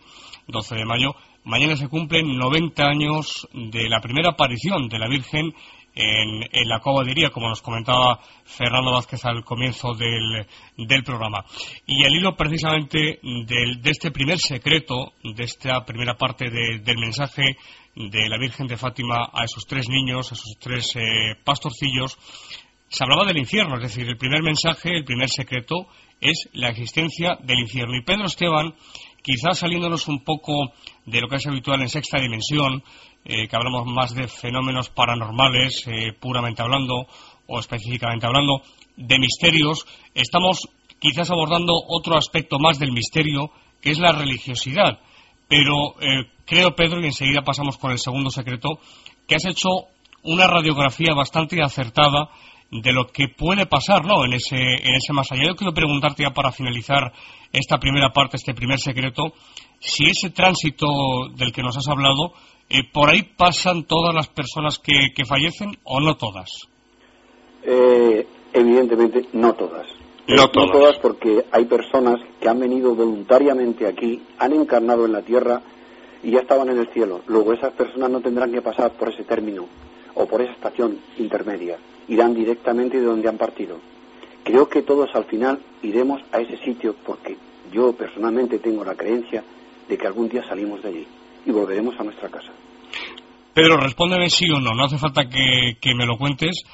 [0.49, 1.15] 12 de mayo.
[1.45, 5.53] Mañana se cumplen 90 años de la primera aparición de la Virgen
[5.95, 11.45] en, la Cova de como nos comentaba Fernando Vázquez al comienzo del, del programa.
[11.87, 17.57] Y el hilo precisamente de este primer secreto, de esta primera parte del mensaje
[17.95, 22.17] de la Virgen de Fátima a esos tres niños, a esos tres eh, pastorcillos,
[22.89, 25.89] se hablaba del infierno, es decir, el primer mensaje, el primer secreto
[26.23, 27.97] es la existencia del infierno.
[27.97, 28.75] Y Pedro Esteban,
[29.23, 30.73] quizás saliéndonos un poco
[31.05, 32.83] de lo que es habitual en sexta dimensión,
[33.25, 37.07] eh, que hablamos más de fenómenos paranormales, eh, puramente hablando,
[37.47, 38.63] o específicamente hablando,
[38.97, 45.01] de misterios, estamos quizás abordando otro aspecto más del misterio, que es la religiosidad.
[45.49, 48.79] Pero eh, creo, Pedro, y enseguida pasamos con el segundo secreto,
[49.27, 49.69] que has hecho
[50.23, 52.31] una radiografía bastante acertada
[52.73, 54.25] de lo que puede pasar ¿no?
[54.25, 55.43] en, ese, en ese más allá.
[55.49, 57.13] Yo quiero preguntarte ya para finalizar
[57.53, 59.35] esta primera parte, este primer secreto,
[59.79, 60.87] si ese tránsito
[61.37, 62.33] del que nos has hablado,
[62.71, 66.67] eh, por ahí pasan todas las personas que, que fallecen o no todas.
[67.63, 69.87] Eh, evidentemente no todas.
[70.27, 70.69] No todas.
[70.69, 75.61] no todas porque hay personas que han venido voluntariamente aquí, han encarnado en la tierra
[76.23, 77.21] y ya estaban en el cielo.
[77.27, 79.67] Luego esas personas no tendrán que pasar por ese término
[80.15, 83.79] o por esa estación intermedia irán directamente de donde han partido.
[84.45, 87.37] Creo que todos al final iremos a ese sitio porque
[87.73, 89.43] yo personalmente tengo la creencia
[89.89, 91.07] de que algún día salimos de allí
[91.47, 92.53] y volveremos a nuestra casa.
[93.55, 96.65] Pedro, respóndeme sí o no, no hace falta que, me lo cuentes,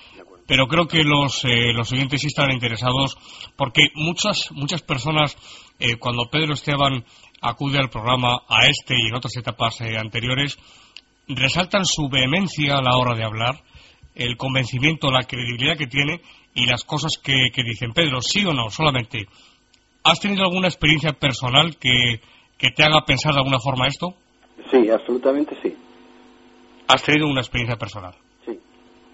[0.46, 3.18] pero creo que los, eh, los oyentes sí están interesados
[3.57, 5.37] porque muchas, muchas personas,
[5.79, 7.05] eh, cuando Pedro Esteban
[7.40, 10.59] acude al programa a este y en otras etapas eh, anteriores,
[11.28, 13.62] resaltan su vehemencia a la hora de hablar,
[14.14, 16.20] el convencimiento, la credibilidad que tiene
[16.54, 17.92] y las cosas que, que dicen.
[17.92, 19.26] Pedro, sí o no, solamente,
[20.02, 22.20] ¿has tenido alguna experiencia personal que,
[22.56, 24.14] que te haga pensar de alguna forma esto?
[24.70, 25.74] Sí, absolutamente sí.
[26.88, 28.14] ¿Has tenido una experiencia personal?
[28.44, 28.58] Sí.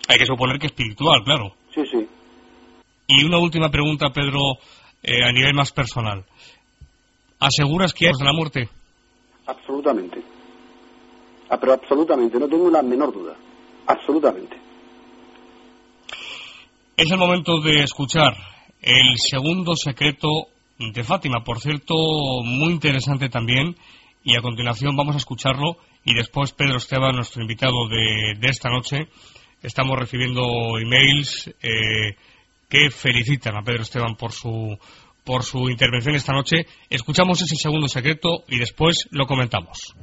[0.09, 1.55] Hay que suponer que espiritual, claro.
[1.75, 2.07] Sí, sí.
[3.07, 4.41] Y una última pregunta, Pedro,
[5.03, 6.25] eh, a nivel más personal.
[7.39, 8.69] ¿Aseguras que hay la muerte?
[9.47, 10.23] Absolutamente.
[11.55, 13.37] Ah, pero absolutamente, no tengo la menor duda.
[13.87, 14.57] Absolutamente.
[16.97, 18.35] Es el momento de escuchar
[18.83, 21.95] el segundo secreto de Fátima, por cierto,
[22.43, 23.77] muy interesante también,
[24.25, 29.07] y a continuación vamos a escucharlo y después Pedro Esteban, nuestro invitado de, esta noche,
[29.63, 30.43] estamos recibiendo
[30.81, 32.17] emails eh,
[32.69, 34.77] que felicitan a Pedro Esteban por su
[35.23, 36.67] por su intervención esta noche.
[36.91, 39.95] Escuchamos ese segundo secreto y después lo comentamos.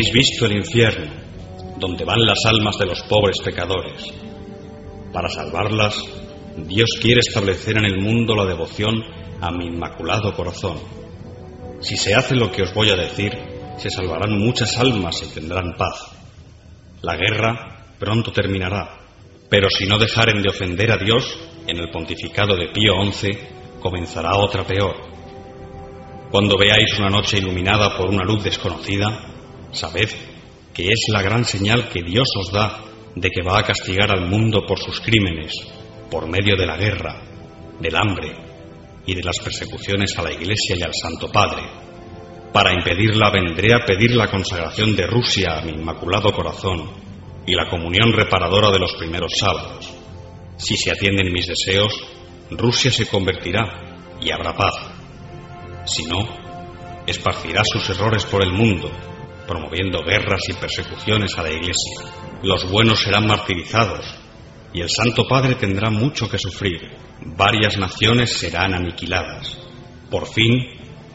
[0.00, 1.12] Habéis visto el infierno,
[1.76, 4.02] donde van las almas de los pobres pecadores.
[5.12, 5.94] Para salvarlas,
[6.56, 8.94] Dios quiere establecer en el mundo la devoción
[9.42, 10.78] a mi inmaculado corazón.
[11.80, 13.36] Si se hace lo que os voy a decir,
[13.76, 16.10] se salvarán muchas almas y tendrán paz.
[17.02, 19.00] La guerra pronto terminará,
[19.50, 23.28] pero si no dejaren de ofender a Dios, en el pontificado de Pío XI
[23.80, 24.96] comenzará otra peor.
[26.30, 29.26] Cuando veáis una noche iluminada por una luz desconocida,
[29.72, 30.10] Sabed
[30.74, 32.80] que es la gran señal que Dios os da
[33.14, 35.52] de que va a castigar al mundo por sus crímenes,
[36.10, 37.22] por medio de la guerra,
[37.80, 38.34] del hambre
[39.06, 41.62] y de las persecuciones a la Iglesia y al Santo Padre.
[42.52, 46.90] Para impedirla vendré a pedir la consagración de Rusia a mi inmaculado corazón
[47.46, 49.92] y la comunión reparadora de los primeros sábados.
[50.56, 51.92] Si se atienden mis deseos,
[52.50, 54.74] Rusia se convertirá y habrá paz.
[55.86, 56.18] Si no,
[57.06, 58.90] esparcirá sus errores por el mundo
[59.50, 62.04] promoviendo guerras y persecuciones a la Iglesia.
[62.40, 64.06] Los buenos serán martirizados
[64.72, 66.88] y el Santo Padre tendrá mucho que sufrir.
[67.36, 69.58] Varias naciones serán aniquiladas.
[70.08, 70.52] Por fin,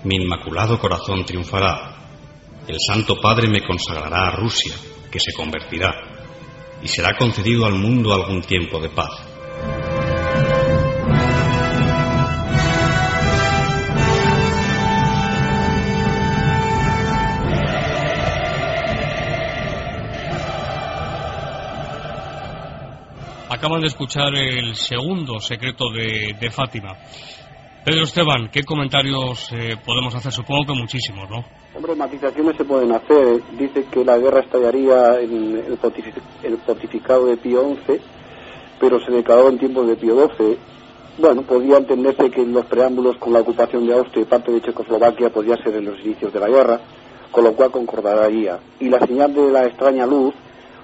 [0.03, 2.09] mi inmaculado corazón triunfará.
[2.67, 4.75] El Santo Padre me consagrará a Rusia,
[5.09, 5.93] que se convertirá,
[6.83, 9.34] y será concedido al mundo algún tiempo de paz.
[23.55, 26.93] Acaban de escuchar el segundo secreto de, Fátima.
[27.85, 30.33] Pedro Esteban, ¿qué comentarios eh, podemos hacer?
[30.33, 31.45] Supongo que muchísimos, ¿no?
[31.73, 33.41] Hombre, matizaciones se pueden hacer.
[33.57, 38.01] Dice que la guerra estallaría en el, pontificado de Pío XI,
[38.77, 40.57] pero se declaró en tiempos de Pío XII.
[41.19, 44.61] Bueno, podía entenderse que en los preámbulos con la ocupación de Austria y parte de
[44.63, 46.81] Checoslovaquia podía ser en los inicios de la guerra,
[47.31, 48.59] con lo cual concordaría.
[48.81, 50.33] Y la señal de la extraña luz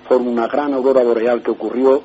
[0.08, 2.02] forma una gran aurora boreal que ocurrió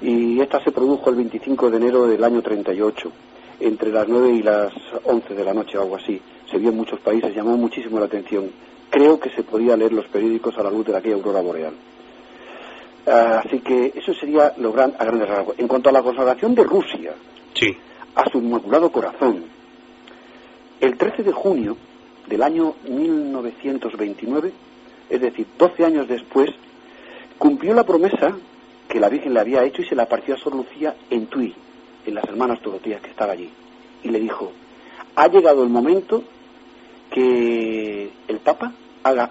[0.00, 3.12] y esta se produjo el 25 de enero del año 38,
[3.60, 4.72] entre las 9 y las
[5.04, 6.20] 11 de la noche o algo así.
[6.50, 8.50] Se vio en muchos países, llamó muchísimo la atención.
[8.90, 11.74] Creo que se podía leer los periódicos a la luz de aquella aurora boreal.
[13.06, 15.58] Así que eso sería lo gran, a grandes rasgos.
[15.58, 17.14] En cuanto a la consagración de Rusia
[17.54, 17.76] sí.
[18.14, 19.44] a su inmaculado corazón,
[20.80, 21.76] el 13 de junio
[22.28, 24.52] del año 1929,
[25.08, 26.50] es decir, 12 años después,
[27.38, 28.36] cumplió la promesa
[28.88, 31.54] que la Virgen le había hecho y se la partió a Sor Lucía en Tui,
[32.06, 33.50] en las hermanas Doroteas que estaba allí.
[34.02, 34.52] Y le dijo,
[35.14, 36.24] ha llegado el momento
[37.10, 38.72] que el Papa
[39.02, 39.30] haga,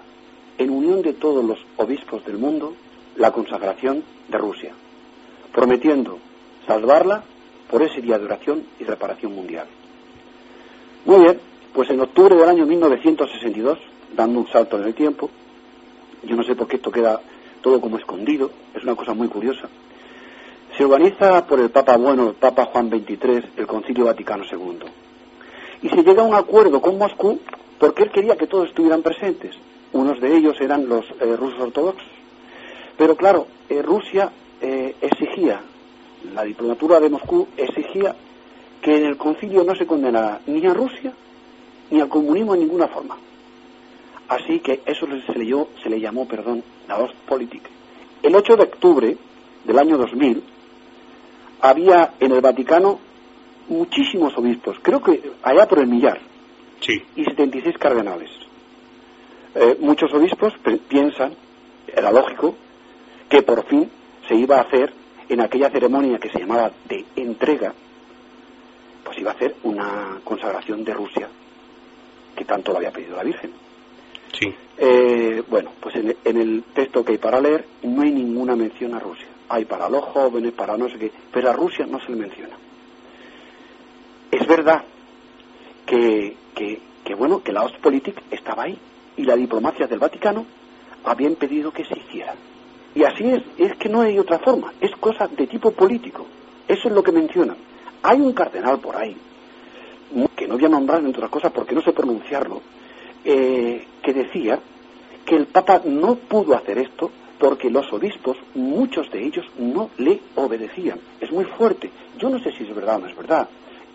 [0.58, 2.74] en unión de todos los obispos del mundo,
[3.16, 4.72] la consagración de Rusia,
[5.52, 6.18] prometiendo
[6.66, 7.22] salvarla
[7.70, 9.66] por ese día de oración y reparación mundial.
[11.04, 11.40] Muy bien,
[11.72, 13.78] pues en octubre del año 1962,
[14.14, 15.30] dando un salto en el tiempo,
[16.24, 17.20] yo no sé por qué esto queda
[17.60, 19.68] todo como escondido, es una cosa muy curiosa.
[20.76, 24.78] Se organiza por el Papa Bueno, el Papa Juan XXIII, el Concilio Vaticano II.
[25.82, 27.40] Y se llega a un acuerdo con Moscú
[27.78, 29.56] porque él quería que todos estuvieran presentes.
[29.92, 32.06] Unos de ellos eran los eh, rusos ortodoxos.
[32.96, 35.60] Pero claro, eh, Rusia eh, exigía,
[36.34, 38.14] la diplomatura de Moscú exigía
[38.82, 41.12] que en el concilio no se condenara ni a Rusia
[41.90, 43.16] ni al comunismo en ninguna forma.
[44.28, 47.62] Así que eso se le, se le llamó, perdón, la Ostpolitik.
[48.22, 49.16] El 8 de octubre
[49.64, 50.42] del año 2000
[51.60, 52.98] había en el Vaticano
[53.68, 56.20] muchísimos obispos, creo que allá por el millar,
[56.80, 57.02] sí.
[57.16, 58.30] y 76 cardenales.
[59.54, 60.54] Eh, muchos obispos
[60.88, 61.34] piensan,
[61.86, 62.54] era lógico,
[63.28, 63.90] que por fin
[64.26, 64.92] se iba a hacer
[65.28, 67.74] en aquella ceremonia que se llamaba de entrega,
[69.04, 71.28] pues iba a hacer una consagración de Rusia,
[72.36, 73.67] que tanto lo había pedido la Virgen.
[74.32, 74.54] Sí.
[74.76, 78.98] Eh, bueno, pues en, el texto que hay para leer no hay ninguna mención a
[78.98, 79.26] Rusia.
[79.48, 82.56] Hay para los jóvenes, para no sé qué, pero a Rusia no se le menciona.
[84.30, 84.84] Es verdad
[85.86, 88.78] que, que, que bueno, que la Ostpolitik estaba ahí
[89.16, 90.44] y la diplomacia del Vaticano
[91.04, 92.34] había impedido que se hiciera.
[92.94, 96.26] Y así es, es que no hay otra forma, es cosa de tipo político.
[96.66, 97.56] Eso es lo que mencionan.
[98.02, 99.16] Hay un cardenal por ahí,
[100.36, 102.62] que no voy a nombrar entre otras cosas porque no sé pronunciarlo,
[103.30, 104.58] eh, que decía
[105.26, 110.18] que el Papa no pudo hacer esto porque los obispos, muchos de ellos, no le
[110.34, 110.98] obedecían.
[111.20, 111.90] Es muy fuerte.
[112.18, 113.46] Yo no sé si es verdad o no es verdad.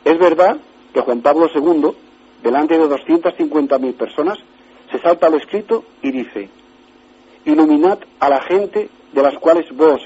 [0.05, 0.57] Es verdad
[0.93, 1.93] que Juan Pablo II,
[2.43, 4.37] delante de 250.000 personas,
[4.91, 6.49] se salta al escrito y dice,
[7.45, 9.99] iluminad a la gente de las cuales vos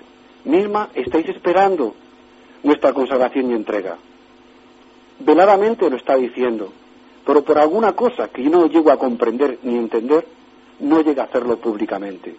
[0.45, 1.93] misma estáis esperando
[2.63, 3.97] nuestra consagración y entrega.
[5.19, 6.71] Veladamente lo está diciendo,
[7.27, 10.25] pero por alguna cosa que yo no llego a comprender ni entender,
[10.79, 12.33] no llega a hacerlo públicamente.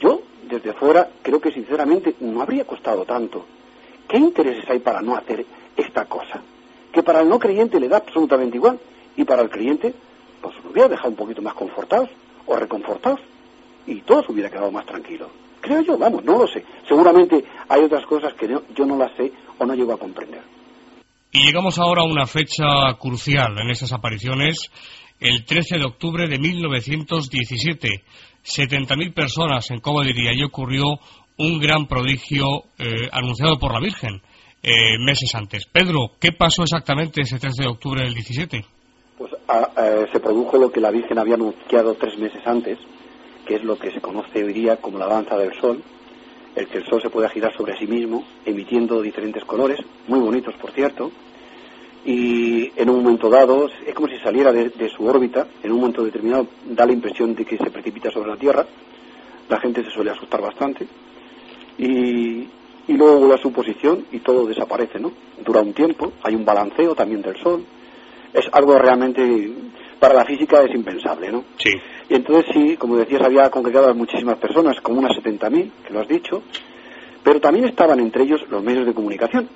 [0.00, 3.44] Yo, desde fuera, creo que sinceramente no habría costado tanto.
[4.08, 6.42] ¿Qué intereses hay para no hacer esta cosa?
[6.90, 8.80] Que para el no creyente le da absolutamente igual
[9.16, 9.94] y para el creyente,
[10.42, 12.10] pues lo hubiera dejado un poquito más confortados
[12.46, 13.20] o reconfortados
[13.86, 15.28] y todo hubiera quedado más tranquilo.
[15.60, 16.64] Creo yo, vamos, no lo sé.
[16.88, 20.53] Seguramente hay otras cosas que yo no las sé o no llego a comprender.
[21.36, 24.70] Y llegamos ahora a una fecha crucial en esas apariciones,
[25.18, 28.04] el 13 de octubre de 1917.
[28.44, 30.84] 70.000 personas en Cova y ocurrió
[31.36, 34.22] un gran prodigio eh, anunciado por la Virgen
[34.62, 35.66] eh, meses antes.
[35.66, 38.64] Pedro, ¿qué pasó exactamente ese 13 de octubre del 17?
[39.18, 42.78] Pues ah, eh, se produjo lo que la Virgen había anunciado tres meses antes,
[43.44, 45.82] que es lo que se conoce hoy día como la danza del sol,
[46.56, 50.54] el que el sol se puede girar sobre sí mismo, emitiendo diferentes colores, muy bonitos
[50.54, 51.10] por cierto,
[52.04, 56.04] y en un momento dado, es como si saliera de, su órbita, en un momento
[56.04, 58.66] determinado da la impresión de que se precipita sobre la Tierra,
[59.48, 60.86] la gente se suele asustar bastante,
[61.78, 62.46] y,
[62.86, 65.12] y luego vuelve a su posición y todo desaparece, ¿no?
[65.44, 67.64] Dura un tiempo, hay un balanceo también del Sol,
[68.32, 69.52] es algo realmente
[70.04, 71.44] para la física es impensable, ¿no?
[71.56, 71.70] Sí.
[72.10, 76.00] Y entonces sí, como decías, había congregado a muchísimas personas, como unas 70.000, que lo
[76.00, 76.42] has dicho,
[77.22, 79.48] pero también estaban entre ellos los medios de comunicación.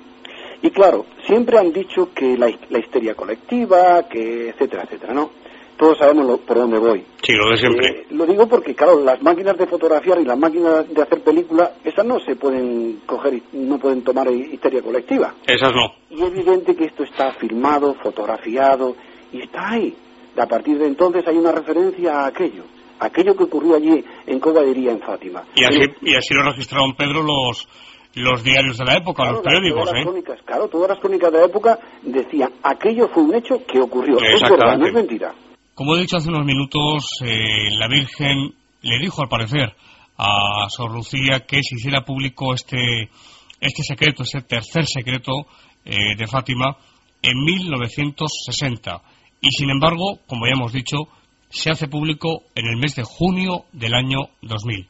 [0.63, 5.29] Y claro, siempre han dicho que la, histeria colectiva, que etcétera, etcétera, ¿no?
[5.77, 7.03] Todos sabemos por dónde voy.
[7.21, 7.87] Sí, lo de siempre.
[7.87, 11.73] Eh, lo digo porque, claro, las máquinas de fotografiar y las máquinas de hacer película,
[11.83, 15.35] esas no se pueden coger, no pueden tomar histeria colectiva.
[15.45, 15.93] Esas no.
[16.09, 18.95] Y es evidente que esto está filmado, fotografiado,
[19.31, 19.95] y está ahí
[20.37, 22.63] a partir de entonces hay una referencia a aquello,
[22.99, 25.43] aquello que ocurrió allí en Cobadería, en Fátima.
[25.55, 27.67] Y así, y así lo registraron Pedro los
[28.15, 30.41] los diarios de la época, los periódicos, todas las ¿eh?
[30.43, 34.41] claro, todas las crónicas de la época decían aquello fue un hecho que ocurrió, es
[34.41, 35.33] verdad, no es mentira.
[35.75, 39.75] Como he dicho hace unos minutos, eh, la Virgen le dijo, al parecer,
[40.17, 43.09] a Sor Lucía que se hiciera público este,
[43.61, 45.45] este secreto, este tercer secreto
[45.85, 46.75] eh, de Fátima,
[47.21, 49.01] en 1960
[49.41, 51.07] y sin embargo, como ya hemos dicho,
[51.49, 54.87] se hace público en el mes de junio del año 2000.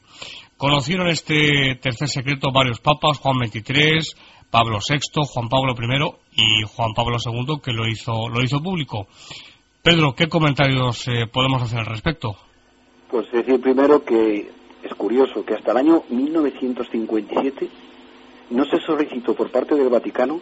[0.56, 4.14] Conocieron este tercer secreto varios papas, Juan XXIII,
[4.50, 4.98] Pablo VI,
[5.32, 9.06] Juan Pablo I y Juan Pablo II, que lo hizo, lo hizo público.
[9.82, 12.36] Pedro, ¿qué comentarios eh, podemos hacer al respecto?
[13.10, 14.50] Pues decir primero que
[14.82, 17.68] es curioso que hasta el año 1957
[18.50, 20.40] no se solicitó por parte del Vaticano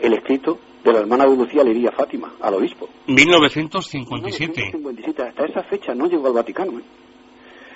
[0.00, 2.88] el escrito de la hermana de Lucía Lería Fátima, al obispo.
[3.06, 4.72] 1957.
[4.74, 5.22] 1957.
[5.22, 6.78] Hasta esa fecha no llegó al Vaticano.
[6.78, 6.82] ¿eh?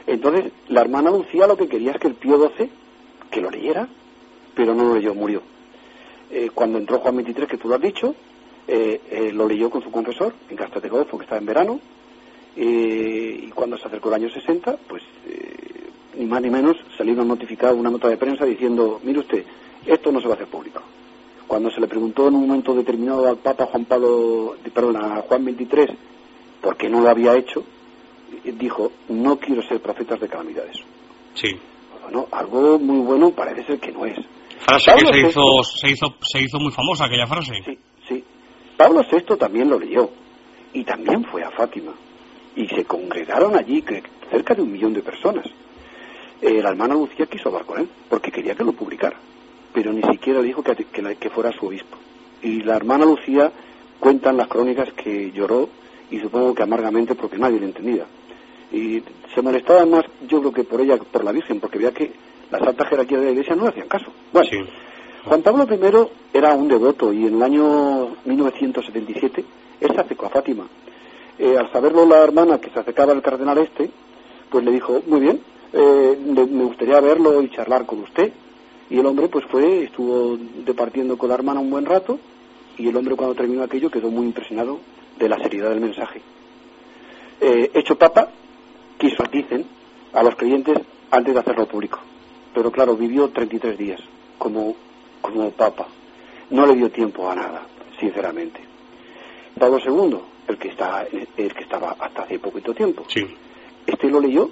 [0.06, 2.70] Entonces, la hermana Lucía lo que quería es que el Pío XII,
[3.30, 3.88] que lo leyera,
[4.54, 5.42] pero no lo leyó, murió.
[6.30, 8.14] Eh, cuando entró Juan XXIII, que tú lo has dicho,
[8.66, 11.80] eh, lo leyó con su confesor en Castel de Golfo, que estaba en verano,
[12.54, 15.02] y cuando se acercó el año 60, pues
[16.18, 19.44] ni más ni menos salió una notificada, una nota de prensa diciendo, mire usted,
[19.86, 20.82] esto no se va a hacer público
[21.46, 25.44] cuando se le preguntó en un momento determinado al Papa Juan Pablo, perdón, a Juan
[25.44, 25.96] XXIII,
[26.60, 27.64] por qué no lo había hecho,
[28.44, 30.76] dijo, no quiero ser profeta de calamidades.
[31.34, 31.48] Sí.
[32.02, 34.18] Bueno, algo muy bueno parece ser que no es.
[34.60, 37.52] Frase que se hizo, se, hizo, se hizo muy famosa aquella frase.
[37.64, 37.78] Sí,
[38.08, 38.24] sí.
[38.76, 40.10] Pablo VI también lo leyó
[40.72, 41.92] y también fue a Fátima.
[42.54, 43.82] y se congregaron allí
[44.30, 45.46] cerca de un millón de personas.
[46.40, 49.16] Eh, la hermana Lucía quiso hablar con él porque quería que lo publicara,
[49.72, 51.96] pero ni siquiera dijo que, que, fuera su obispo.
[52.42, 53.50] Y la hermana Lucía
[54.00, 55.68] cuenta en las crónicas que lloró
[56.10, 58.04] y supongo que amargamente porque nadie le entendía.
[58.72, 59.02] Y
[59.34, 62.12] se molestaba más, yo creo que por ella, por la Virgen, porque veía que
[62.50, 64.06] las altas jerarquías de la Iglesia no le hacían caso.
[64.32, 64.48] Bueno,
[65.24, 69.44] Juan Pablo I era un devoto y en el año 1977
[69.80, 70.66] él se acercó a Fátima.
[71.38, 73.90] Eh, al saberlo la hermana que se acercaba al cardenal este,
[74.50, 75.40] pues le dijo, muy bien,
[75.72, 78.32] eh, me gustaría verlo y charlar con usted.
[78.92, 80.36] Y el hombre pues fue, estuvo
[80.66, 82.18] departiendo con la hermana un buen rato
[82.76, 84.80] y el hombre cuando terminó aquello quedó muy impresionado
[85.18, 86.20] de la seriedad del mensaje.
[87.40, 88.28] Eh, hecho papa,
[88.98, 89.64] quiso, dicen,
[90.12, 90.78] a los creyentes
[91.10, 92.00] antes de hacerlo público.
[92.52, 94.00] Pero claro, vivió 33 días
[94.36, 94.76] como,
[95.22, 95.86] como papa.
[96.50, 97.62] No le dio tiempo a nada,
[97.98, 98.60] sinceramente.
[99.58, 100.18] Pablo II,
[100.48, 101.06] el que, está,
[101.38, 103.26] el que estaba hasta hace poquito tiempo, sí.
[103.86, 104.50] este lo leyó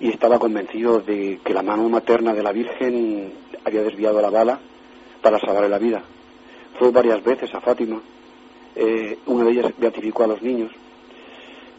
[0.00, 3.32] y estaba convencido de que la mano materna de la Virgen
[3.64, 4.58] había desviado la bala
[5.22, 6.02] para salvarle la vida.
[6.78, 8.00] Fue varias veces a Fátima,
[8.74, 10.70] eh, una de ellas beatificó a los niños.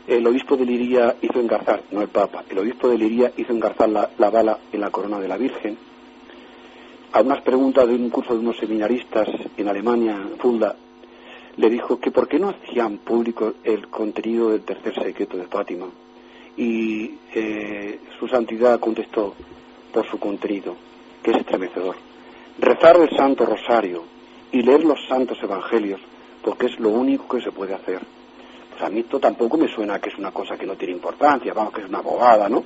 [0.08, 3.90] El obispo de Liria hizo engarzar, no el Papa, el obispo de Liria hizo engarzar
[3.90, 5.78] la, bala en la corona de la Virgen.
[7.14, 10.76] A unas preguntas de un curso de unos seminaristas en Alemania, Fulda,
[11.58, 15.88] le dijo que por qué no hacían público el contenido del tercer secreto de Fátima
[16.58, 19.34] y eh, su santidad contestó
[19.92, 20.76] por su contenido,
[21.24, 21.96] que es estremecedor.
[22.60, 24.04] Rezar el Santo Rosario
[24.52, 26.02] y leer los santos evangelios,
[26.44, 28.02] porque es lo único que se puede hacer.
[28.72, 31.54] Pues a mí esto tampoco me suena que es una cosa que no tiene importancia,
[31.54, 32.64] vamos, que es una abogada, ¿no?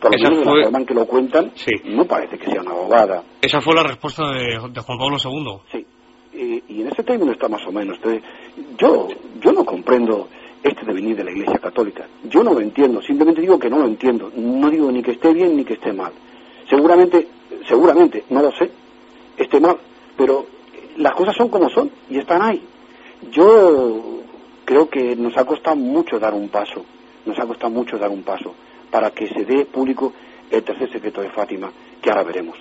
[0.00, 1.52] Por lo menos de la forma en que lo cuentan,
[1.84, 3.22] no parece que sea una abogada.
[3.40, 5.58] Esa fue la respuesta de, Juan Pablo II.
[5.72, 5.86] Sí,
[6.32, 7.96] y, y, en ese término está más o menos.
[7.96, 8.22] Entonces,
[8.78, 9.08] yo,
[9.40, 10.28] yo no comprendo
[10.68, 12.06] este devenir de la Iglesia Católica.
[12.24, 14.30] Yo no lo entiendo, simplemente digo que no lo entiendo.
[14.34, 16.12] No digo ni que esté bien ni que esté mal.
[16.68, 17.28] Seguramente,
[17.68, 18.70] seguramente, no lo sé,
[19.36, 19.76] esté mal,
[20.16, 20.46] pero
[20.96, 22.62] las cosas son como son y están ahí.
[23.30, 24.22] Yo
[24.64, 26.84] creo que nos ha costado mucho dar un paso,
[27.24, 28.54] nos ha costado mucho dar un paso
[28.90, 30.12] para que se dé público
[30.50, 32.56] el tercer secreto de Fátima, que ahora veremos.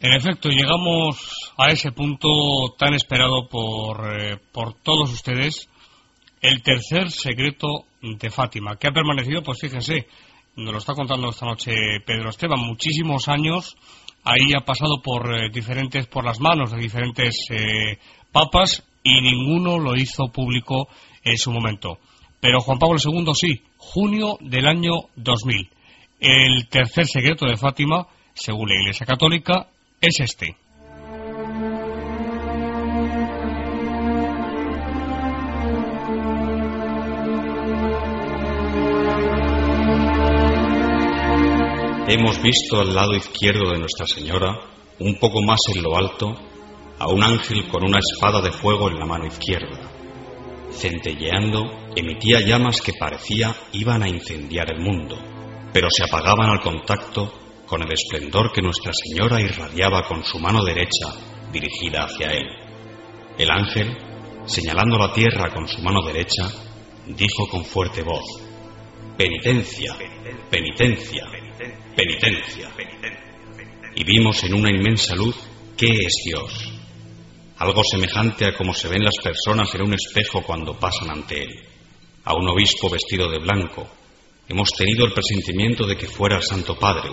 [0.00, 2.28] En efecto, llegamos a ese punto
[2.78, 5.68] tan esperado por, eh, por todos ustedes
[6.40, 10.06] el tercer secreto de Fátima, que ha permanecido, pues fíjense,
[10.56, 11.72] nos lo está contando esta noche
[12.04, 13.76] Pedro Esteban, muchísimos años,
[14.24, 17.98] ahí ha pasado por eh, diferentes, por las manos de diferentes eh,
[18.32, 20.88] papas y ninguno lo hizo público
[21.24, 21.98] en su momento.
[22.40, 25.70] Pero Juan Pablo II sí, junio del año 2000.
[26.20, 29.68] El tercer secreto de Fátima, según la Iglesia Católica,
[30.00, 30.56] es este.
[42.08, 44.58] Hemos visto al lado izquierdo de Nuestra Señora,
[44.98, 46.34] un poco más en lo alto,
[46.98, 49.78] a un ángel con una espada de fuego en la mano izquierda.
[50.72, 55.18] Centelleando, emitía llamas que parecía iban a incendiar el mundo,
[55.72, 57.32] pero se apagaban al contacto
[57.66, 61.14] con el esplendor que Nuestra Señora irradiaba con su mano derecha
[61.52, 62.46] dirigida hacia él.
[63.36, 63.96] El ángel,
[64.46, 66.48] señalando la tierra con su mano derecha,
[67.06, 68.24] dijo con fuerte voz,
[69.16, 69.96] Penitencia,
[70.50, 71.24] penitencia,
[71.98, 72.70] penitencia.
[73.96, 75.34] Y vimos en una inmensa luz
[75.76, 76.72] qué es Dios.
[77.58, 81.50] Algo semejante a como se ven las personas en un espejo cuando pasan ante Él.
[82.24, 83.88] A un obispo vestido de blanco.
[84.48, 87.10] Hemos tenido el presentimiento de que fuera el Santo Padre.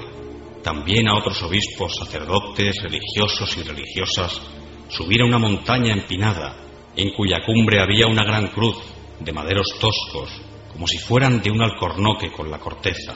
[0.62, 4.40] También a otros obispos, sacerdotes, religiosos y religiosas,
[4.88, 6.58] subir a una montaña empinada,
[6.96, 8.78] en cuya cumbre había una gran cruz
[9.20, 10.30] de maderos toscos,
[10.72, 13.16] como si fueran de un alcornoque con la corteza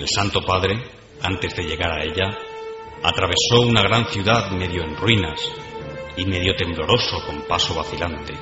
[0.00, 0.82] el Santo Padre,
[1.20, 2.30] antes de llegar a ella,
[3.02, 5.42] atravesó una gran ciudad medio en ruinas
[6.16, 8.32] y medio tembloroso con paso vacilante,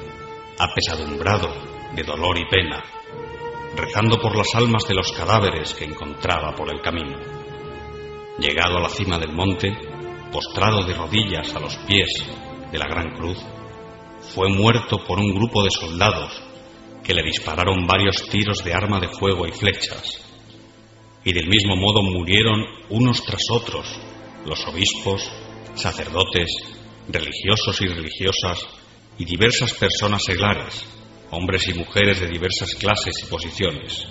[0.57, 1.53] apesadumbrado
[1.97, 2.81] de dolor y pena,
[3.75, 7.19] rezando por las almas de los cadáveres que encontraba por el camino.
[8.39, 9.77] Llegado a la cima del monte,
[10.31, 12.25] postrado de rodillas a los pies
[12.71, 13.45] de la gran cruz,
[14.33, 16.41] fue muerto por un grupo de soldados
[17.03, 20.28] que le dispararon varios tiros de arma de fuego y flechas
[21.29, 23.87] y del mismo modo murieron unos tras otros
[24.47, 25.31] los obispos,
[25.75, 26.49] sacerdotes,
[27.07, 28.67] religiosos y religiosas
[29.19, 30.87] y diversas personas seglares,
[31.31, 34.07] hombres y mujeres de diversas clases y posiciones.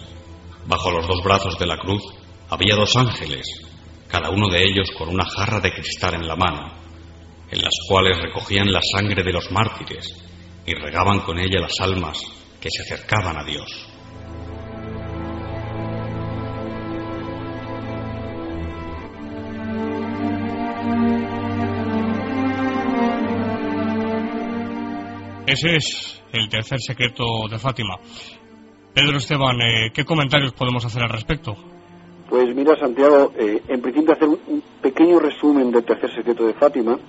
[0.67, 2.03] Bajo los dos brazos de la cruz
[2.49, 3.47] había dos ángeles,
[4.07, 6.71] cada uno de ellos con una jarra de cristal en la mano,
[7.49, 10.13] en las cuales recogían la sangre de los mártires
[10.67, 12.19] y regaban con ella las almas
[12.61, 13.96] que se acercaban a Dios.
[25.47, 27.95] Ese es el tercer secreto de Fátima.
[28.93, 31.55] Pedro Esteban, eh, ¿qué comentarios podemos hacer al respecto?
[32.29, 36.99] Pues mira, Santiago, eh, en principio hacer un pequeño resumen del tercer secreto de Fátima,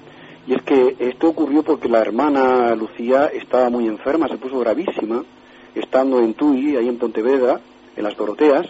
[0.46, 5.24] y es que esto ocurrió porque la hermana Lucía estaba muy enferma, se puso gravísima,
[5.74, 7.58] estando en Tui, ahí en Pontevedra,
[7.96, 8.68] en las Doroteas,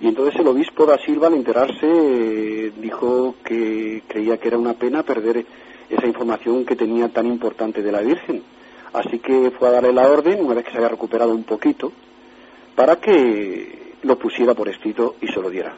[0.00, 4.74] y entonces el obispo da Silva al enterarse eh, dijo que creía que era una
[4.74, 5.46] pena perder
[5.88, 8.42] esa información que tenía tan importante de la Virgen.
[8.92, 11.92] Así que fue a darle la orden, una vez que se había recuperado un poquito,
[12.74, 15.74] para que lo pusiera por escrito y se lo diera.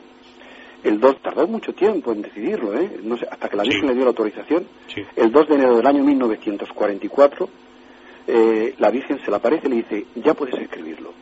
[0.82, 3.00] El 2 tardó mucho tiempo en decidirlo, ¿eh?
[3.02, 4.66] no sé, hasta que la Virgen le dio la autorización.
[5.14, 7.48] El 2 de enero del año 1944,
[8.26, 11.12] eh, la Virgen se le aparece y le dice, ya puedes escribirlo.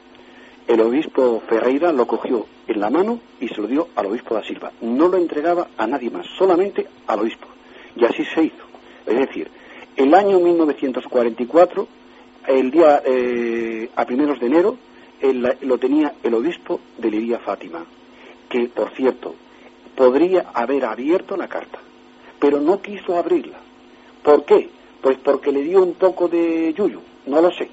[0.68, 4.44] El obispo Ferreira lo cogió en la mano y se lo dio al obispo da
[4.44, 4.70] Silva.
[4.82, 7.48] No lo entregaba a nadie más, solamente al obispo.
[7.96, 8.64] Y así se hizo.
[9.06, 9.48] Es decir,
[9.98, 11.88] el año 1944,
[12.46, 14.76] el día eh, a primeros de enero,
[15.62, 17.84] lo tenía el obispo de Liria Fátima,
[18.48, 19.34] que por cierto
[19.96, 21.80] podría haber abierto la carta,
[22.38, 23.58] pero no quiso abrirla.
[24.22, 24.70] ¿Por qué?
[25.02, 27.68] Pues porque le dio un poco de yuyu, no lo sé.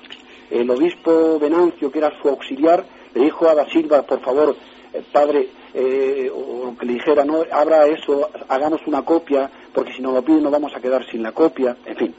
[0.49, 4.55] El obispo Venancio, que era su auxiliar, le dijo a Da Silva, por favor,
[4.93, 5.47] eh, padre,
[5.77, 10.23] eh, o que le dijera, no, abra eso, hagamos una copia, porque si no lo
[10.23, 11.75] piden nos vamos a quedar sin la copia.
[11.85, 12.15] En fin,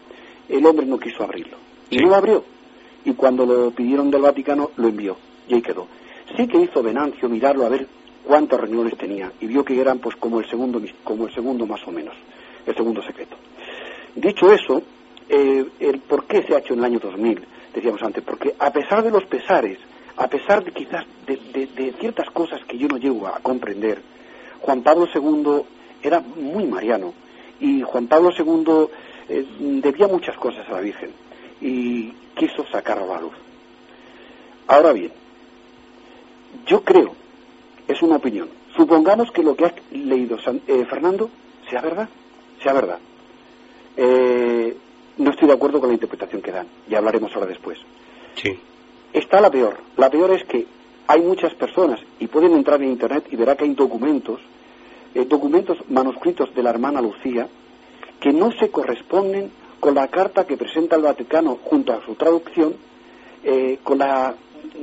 [0.50, 1.56] el hombre no quiso abrirlo.
[1.88, 2.44] Y no lo abrió.
[3.06, 5.16] Y cuando lo pidieron del Vaticano, lo envió.
[5.48, 5.86] Y ahí quedó.
[6.36, 7.86] Sí que hizo Venancio mirarlo a ver
[8.24, 9.32] cuántos renglores tenía.
[9.40, 12.14] Y vio que eran pues como el segundo, como el segundo más o menos.
[12.66, 13.36] El segundo secreto.
[14.14, 14.82] Dicho eso,
[15.30, 17.42] eh, el por qué se ha hecho en el año 2000,
[17.74, 19.78] decíamos antes, porque a pesar de los pesares,
[20.16, 24.00] a pesar de quizás de, ciertas cosas que yo no llego a comprender,
[24.60, 25.62] Juan Pablo II
[26.02, 27.12] era muy mariano
[27.60, 28.88] y Juan Pablo II
[29.28, 31.10] eh, debía muchas cosas a la Virgen
[31.60, 33.34] y quiso sacarlo a la luz.
[34.68, 35.12] Ahora bien,
[36.66, 37.14] yo creo,
[37.86, 41.30] es una opinión, supongamos que lo que ha leído eh, Fernando
[41.68, 42.08] sea verdad,
[42.62, 42.98] sea verdad.
[43.96, 44.76] Eh,
[45.18, 47.78] no estoy de acuerdo con la interpretación que dan, y hablaremos ahora después.
[48.34, 48.58] Sí.
[49.12, 49.78] Está la peor.
[49.96, 50.66] La peor es que
[51.06, 54.40] hay muchas personas, y pueden entrar en Internet y verá que hay documentos,
[55.14, 57.48] eh, documentos manuscritos de la hermana Lucía,
[58.20, 62.74] que no se corresponden con la carta que presenta el Vaticano junto a su traducción,
[63.44, 64.34] eh, con la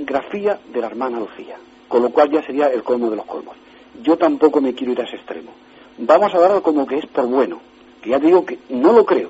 [0.06, 1.58] grafía de la hermana Lucía,
[1.88, 3.56] con lo cual ya sería el colmo de los colmos.
[4.02, 5.52] Yo tampoco me quiero ir a ese extremo.
[5.98, 7.60] Vamos a darlo como que es por bueno,
[8.02, 9.30] que ya digo que no lo creo,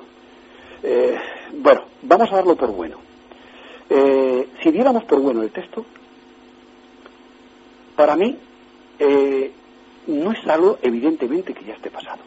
[0.82, 1.18] eh,
[1.54, 3.03] bueno, vamos a darlo por bueno.
[3.90, 5.84] Eh, si diéramos por bueno el texto,
[7.96, 8.36] para mí
[8.98, 9.52] eh,
[10.06, 12.22] no es algo evidentemente que ya esté pasado.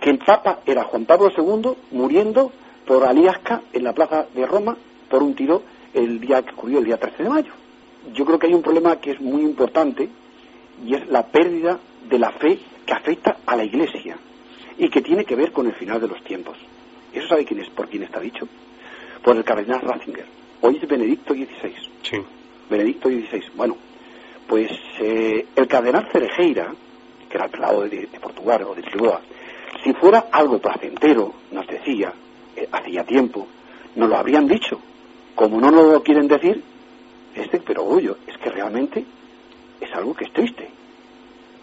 [0.00, 2.52] Que el Papa era Juan Pablo II muriendo
[2.86, 4.76] por Aliasca en la plaza de Roma
[5.08, 5.62] por un tiro
[5.92, 7.52] el día que ocurrió el día 13 de mayo.
[8.12, 10.08] Yo creo que hay un problema que es muy importante
[10.84, 14.16] y es la pérdida de la fe que afecta a la Iglesia
[14.76, 16.56] y que tiene que ver con el final de los tiempos.
[17.12, 18.46] ¿Eso sabe quién es, por quién está dicho?
[19.22, 20.26] Por el cardenal Ratzinger.
[20.66, 21.74] Hoy es Benedicto XVI.
[22.02, 22.16] Sí.
[22.70, 23.50] Benedicto XVI.
[23.54, 23.76] Bueno,
[24.48, 26.72] pues eh, el cardenal Cerejeira,
[27.28, 29.20] que era el prelado de, Portugal o de Lisboa,
[29.82, 32.14] si fuera algo placentero, nos decía,
[32.56, 33.46] eh, hacía tiempo,
[33.94, 34.80] nos lo habrían dicho.
[35.34, 36.62] Como no nos lo quieren decir,
[37.34, 39.04] este, pero oye, es que realmente
[39.82, 40.66] es algo que es triste.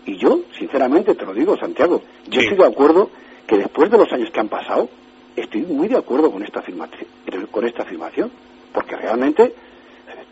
[0.05, 3.09] Y yo, sinceramente, te lo digo, Santiago, yo estoy de acuerdo
[3.47, 4.89] que después de los años que han pasado,
[5.35, 7.07] estoy muy de acuerdo con esta afirmación,
[7.49, 8.29] con esta afirmación
[8.73, 9.53] porque realmente,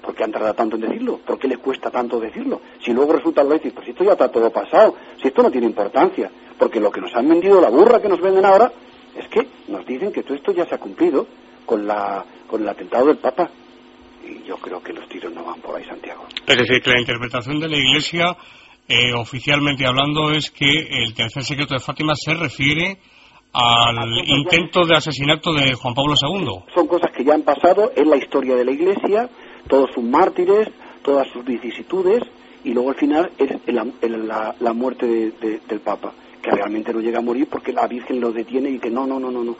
[0.01, 1.19] ¿por qué han tardado tanto en decirlo?
[1.25, 2.61] ¿Por qué les cuesta tanto decirlo?
[2.83, 5.67] Si luego resulta lo decir, pues esto ya está todo pasado, si esto no tiene
[5.67, 8.71] importancia, porque lo que nos han vendido, la burra que nos venden ahora,
[9.15, 11.27] es que nos dicen que todo esto ya se ha cumplido
[11.65, 13.49] con, la, con el atentado del Papa.
[14.25, 16.25] Y yo creo que los tiros no van por ahí, Santiago.
[16.45, 18.35] Es decir, que la interpretación de la Iglesia,
[18.87, 20.69] eh, oficialmente hablando, es que
[21.03, 22.97] el tercer secreto de Fátima se refiere
[23.53, 26.73] al intento de asesinato de Juan Pablo II.
[26.73, 29.29] Son cosas que ya han pasado en la historia de la Iglesia,
[29.67, 30.69] todos sus mártires,
[31.03, 32.21] todas sus vicisitudes,
[32.63, 33.49] y luego al final es
[34.25, 38.69] la, muerte del Papa, que realmente no llega a morir porque la Virgen lo detiene
[38.69, 39.55] y que no, no, no, no, no.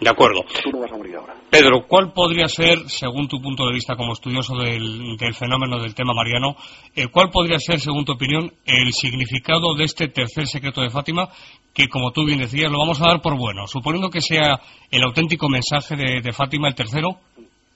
[0.00, 0.44] De acuerdo.
[0.62, 1.34] Tú no vas a morir ahora.
[1.50, 6.14] Pedro, ¿cuál podría ser, según tu punto de vista como estudioso del, fenómeno del tema
[6.14, 6.56] mariano,
[6.96, 11.28] eh, cuál podría ser, según tu opinión, el significado de este tercer secreto de Fátima
[11.74, 13.66] que, como tú bien decías, lo vamos a dar por bueno.
[13.66, 17.18] Suponiendo que sea el auténtico mensaje de, Fátima el tercero,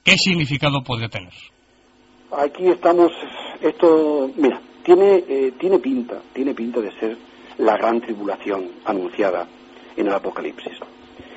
[0.02, 1.32] ¿qué significado podría tener?
[2.32, 3.12] Aquí estamos,
[3.60, 7.16] esto, mira, tiene, eh, tiene pinta, tiene pinta de ser
[7.58, 9.46] la gran tribulación anunciada
[9.96, 10.78] en el Apocalipsis.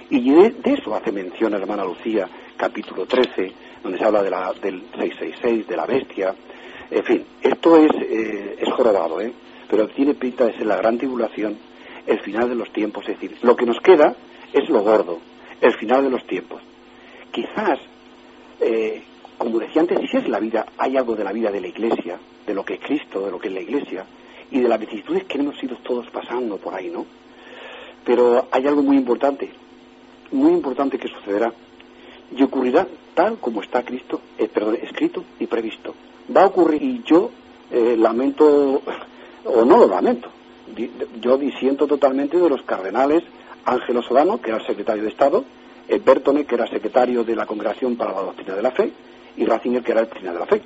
[0.09, 3.51] Y de, eso hace mención hermana Lucía, capítulo 13,
[3.83, 6.33] donde se habla de la, del 666, de la bestia.
[6.89, 9.33] En fin, esto es, eh, es jorobado, ¿eh?
[9.69, 11.57] pero tiene pinta de ser la gran tribulación,
[12.05, 13.03] el final de los tiempos.
[13.09, 14.15] Es decir, lo que nos queda
[14.53, 15.19] es lo gordo,
[15.59, 16.61] el final de los tiempos.
[17.31, 17.79] Quizás,
[18.61, 19.03] eh,
[19.37, 22.17] como decía antes, si es la vida, hay algo de la vida de la Iglesia,
[22.45, 24.05] de lo que es Cristo, de lo que es la Iglesia,
[24.51, 27.05] y de las vicisitudes que hemos ido todos pasando por ahí, ¿no?
[28.05, 29.51] Pero hay algo muy importante,
[30.31, 31.53] muy importante que sucederá,
[32.35, 35.93] y ocurrirá tal como está Cristo, eh, perdón, escrito y previsto.
[36.35, 37.31] Va a ocurrir, y yo
[37.71, 38.81] eh, lamento,
[39.45, 40.29] o no lo lamento,
[41.21, 43.23] yo disiento totalmente de los cardenales
[43.65, 45.43] Ángelo Solano, que era secretario de Estado,
[45.87, 48.91] eh, Bertone, que era secretario de la Congregación para la Doctrina de la Fe,
[49.35, 50.61] y Ratzinger, que era el Doctrina de la Fe.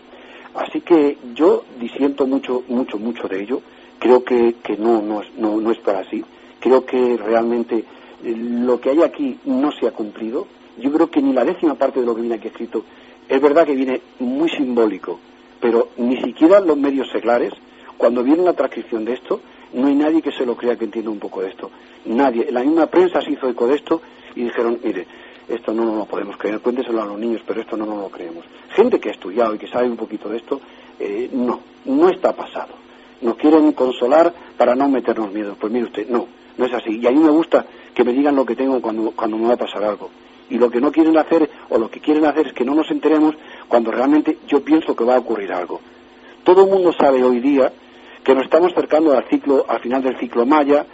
[0.56, 3.62] Así que yo disiento mucho, mucho, mucho de ello.
[4.00, 6.24] Creo que, que no, no, no, no es para así.
[6.60, 7.86] Creo que realmente
[8.24, 10.48] lo que hay aquí no se ha cumplido.
[10.78, 12.84] Yo creo que ni la décima parte de lo que viene aquí escrito
[13.28, 15.20] es verdad que viene muy simbólico,
[15.60, 17.54] pero ni siquiera los medios seglares,
[17.98, 19.40] cuando viene la transcripción de esto,
[19.74, 21.72] no hay nadie que se lo crea que entienda un poco de esto.
[22.06, 22.52] Nadie.
[22.52, 24.02] La misma prensa se hizo eco de esto
[24.36, 25.06] y dijeron, mire,
[25.48, 28.10] esto no nos lo podemos creer, cuénteselo a los niños, pero esto no nos lo
[28.10, 28.44] creemos.
[28.76, 30.60] Gente que ha estudiado y que sabe un poquito de esto,
[31.00, 32.74] eh, no, no está pasado.
[33.22, 35.56] Nos quieren consolar para no meternos miedo.
[35.60, 37.00] Pues mire usted, no, no es así.
[37.00, 39.54] Y a mí me gusta que me digan lo que tengo cuando, cuando me va
[39.54, 40.10] a pasar algo.
[40.50, 42.92] Y lo que no quieren hacer, o lo que quieren hacer es que no nos
[42.92, 43.36] enteremos
[43.68, 45.80] cuando realmente yo pienso que va a ocurrir algo.
[46.44, 47.72] Todo el mundo sabe hoy día
[48.24, 50.86] que nos estamos acercando al ciclo, al final del ciclo Maya,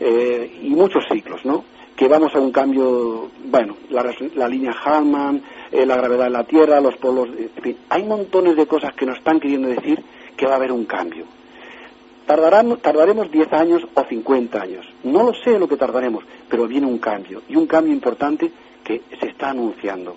[0.00, 1.64] eh, y muchos ciclos, ¿no?
[1.94, 6.80] Que vamos a un cambio, bueno, la, línea Harman, eh, la gravedad de la Tierra,
[6.80, 10.02] los polos, en fin, hay montones de cosas que nos están queriendo decir
[10.36, 11.24] que va a haber un cambio.
[12.80, 14.86] Tardaremos 10 años o 50 años.
[15.04, 18.50] No lo sé lo que tardaremos, pero viene un cambio, y un cambio importante
[18.84, 20.16] que se está anunciando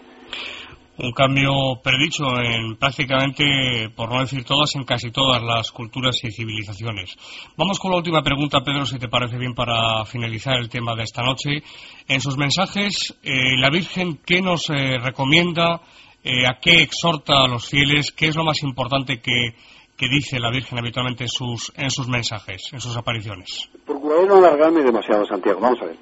[0.98, 1.52] un cambio
[1.84, 7.16] predicho en prácticamente, por no decir todas, en casi todas las culturas y civilizaciones.
[7.58, 11.04] Vamos con la última pregunta, Pedro, si te parece bien para finalizar el tema de
[11.04, 11.64] esta noche.
[12.08, 15.82] En sus mensajes, eh, la Virgen, ¿qué nos eh, recomienda?
[16.24, 18.12] Eh, ¿A qué exhorta a los fieles?
[18.12, 19.54] ¿Qué es lo más importante que,
[19.98, 23.70] dice la Virgen habitualmente en sus, en sus mensajes, en sus apariciones?
[23.86, 25.60] Procuraré no alargarme demasiado, Santiago.
[25.60, 25.96] Vamos a ver.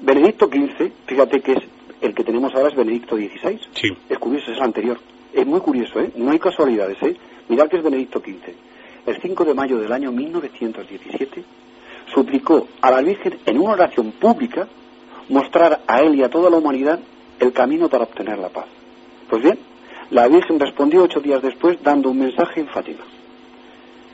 [0.00, 1.58] Benedicto XV, fíjate que es
[2.00, 3.60] el que tenemos ahora es Benedicto XVI.
[3.72, 3.88] Sí.
[4.08, 4.98] Es curioso, es el anterior.
[5.32, 6.12] Es muy curioso, ¿eh?
[6.16, 7.16] No hay casualidades, ¿eh?
[7.48, 8.54] Mirad que es Benedicto XV.
[9.06, 11.44] El 5 de mayo del año 1917
[12.12, 14.68] suplicó a la Virgen en una oración pública
[15.28, 17.00] mostrar a él y a toda la humanidad
[17.38, 18.66] el camino para obtener la paz.
[19.28, 19.58] Pues bien,
[20.10, 23.04] la Virgen respondió ocho días después dando un mensaje en Fátima.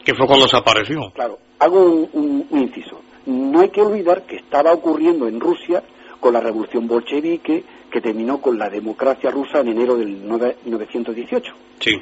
[0.04, 1.10] ¿Qué fue cuando se apareció?
[1.14, 1.80] Claro, hago
[2.12, 3.00] un inciso.
[3.26, 5.82] No hay que olvidar que estaba ocurriendo en Rusia
[6.20, 11.54] con la revolución bolchevique que terminó con la democracia rusa en enero del 1918.
[11.80, 11.92] Sí.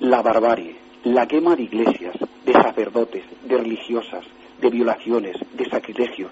[0.00, 2.14] La barbarie, la quema de iglesias,
[2.44, 4.24] de sacerdotes, de religiosas,
[4.60, 6.28] de violaciones, de sacrilegio,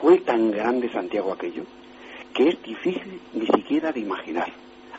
[0.00, 1.64] fue tan grande Santiago aquello
[2.34, 4.52] que es difícil ni siquiera de imaginar.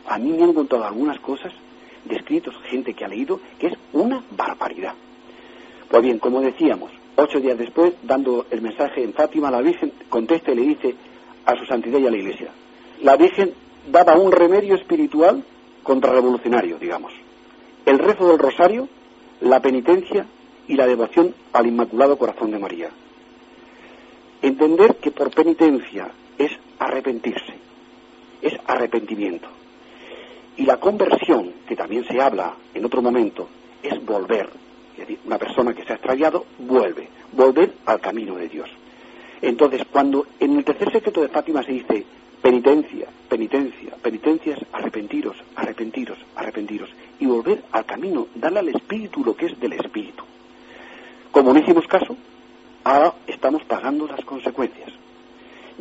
[0.08, 1.54] A mí me han contado algunas cosas
[2.04, 4.94] descritos, gente que ha leído, que es una barbaridad.
[5.90, 10.52] Pues bien, como decíamos, ocho días después, dando el mensaje en Fátima, la Virgen contesta
[10.52, 10.96] y le dice,
[11.46, 12.52] a su santidad y a la Iglesia.
[13.02, 13.54] La Virgen
[13.92, 15.44] daba un remedio espiritual
[15.84, 17.12] contrarrevolucionario, digamos.
[17.86, 18.88] El rezo del rosario,
[19.42, 20.28] la penitencia
[20.68, 22.90] y la devoción al Inmaculado Corazón de María.
[24.44, 27.54] Entender que por penitencia es arrepentirse,
[28.44, 29.48] es arrepentimiento.
[30.58, 33.48] Y la conversión, que también se habla en otro momento,
[33.82, 34.50] es volver.
[35.00, 38.70] Es decir, una persona que se ha extraviado vuelve, volver al camino de Dios.
[39.42, 42.06] Entonces, cuando en el tercer secreto de Fátima se dice
[42.42, 49.36] penitencia, penitencia, penitencia es arrepentiros, arrepentiros, arrepentiros, y volver al camino, darle al Espíritu lo
[49.38, 50.26] que es del Espíritu.
[51.32, 52.18] Como no hicimos caso,
[52.84, 54.92] ahora estamos pagando las consecuencias.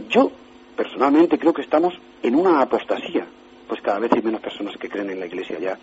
[0.09, 0.31] Yo,
[0.77, 1.93] personalmente, creo que estamos
[2.23, 3.27] en una apostasía,
[3.67, 5.77] pues cada vez hay menos personas que creen en la Iglesia ya.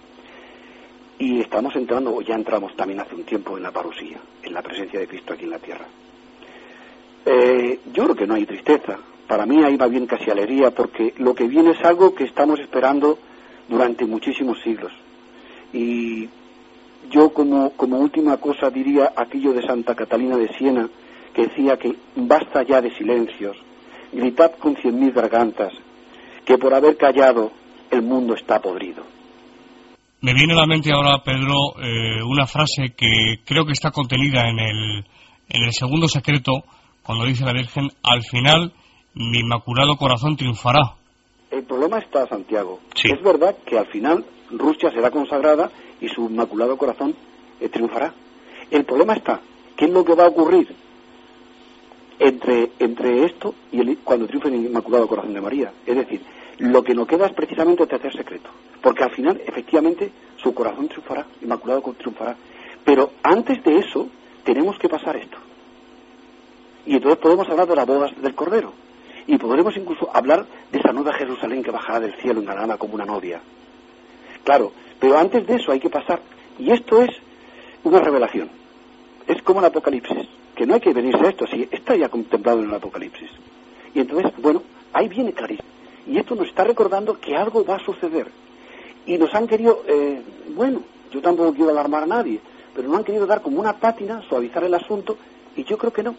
[1.17, 4.61] Y estamos entrando, o ya entramos también hace un tiempo en la parusía, en la
[4.61, 5.85] presencia de Cristo aquí en la tierra.
[7.25, 8.97] Eh, yo creo que no hay tristeza.
[9.27, 12.59] Para mí ahí va bien casi alegría porque lo que viene es algo que estamos
[12.59, 13.17] esperando
[13.67, 14.91] durante muchísimos siglos.
[15.73, 16.29] Y
[17.09, 20.87] yo como, como última cosa diría aquello de Santa Catalina de Siena
[21.33, 23.57] que decía que basta ya de silencios,
[24.13, 25.73] gritad con cien mil gargantas,
[26.45, 27.51] que por haber callado
[27.91, 29.14] el mundo está podrido.
[30.25, 34.49] Me viene a la mente ahora, Pedro, eh, una frase que creo que está contenida
[34.49, 35.05] en el,
[35.49, 36.63] en el segundo secreto
[37.03, 38.73] cuando dice la Virgen, al final
[39.13, 40.95] mi inmaculado corazón triunfará.
[41.51, 42.79] El problema está, Santiago.
[42.95, 43.09] Sí.
[43.11, 45.69] Es verdad que al final Rusia será consagrada
[46.01, 47.15] y su inmaculado corazón
[47.59, 48.11] eh, triunfará.
[48.71, 49.41] El problema está,
[49.77, 50.75] ¿qué es lo que va a ocurrir
[52.17, 55.71] entre, entre esto y el, cuando triunfe el inmaculado corazón de María?
[55.85, 56.19] Es decir,
[56.59, 58.49] lo que nos queda es precisamente el tercer secreto.
[58.81, 62.35] Porque al final, efectivamente, su corazón triunfará, inmaculado triunfará.
[62.83, 64.07] Pero antes de eso,
[64.43, 65.37] tenemos que pasar esto.
[66.85, 68.73] Y entonces podemos hablar de las bodas del Cordero.
[69.27, 73.05] Y podremos incluso hablar de esa nueva Jerusalén que bajará del cielo engalanada como una
[73.05, 73.41] novia.
[74.43, 76.21] Claro, pero antes de eso hay que pasar.
[76.59, 77.09] Y esto es
[77.83, 78.49] una revelación.
[79.27, 80.27] Es como el Apocalipsis.
[80.55, 83.29] Que no hay que venirse a esto, si está ya contemplado en el Apocalipsis.
[83.93, 84.61] Y entonces, bueno,
[84.93, 85.74] ahí viene clarísimo.
[86.07, 88.27] Y esto nos está recordando que algo va a suceder.
[89.05, 90.21] Y nos han querido, eh,
[90.55, 90.81] bueno,
[91.11, 92.39] yo tampoco quiero alarmar a nadie,
[92.73, 95.17] pero nos han querido dar como una pátina, suavizar el asunto,
[95.55, 96.15] y yo creo que no.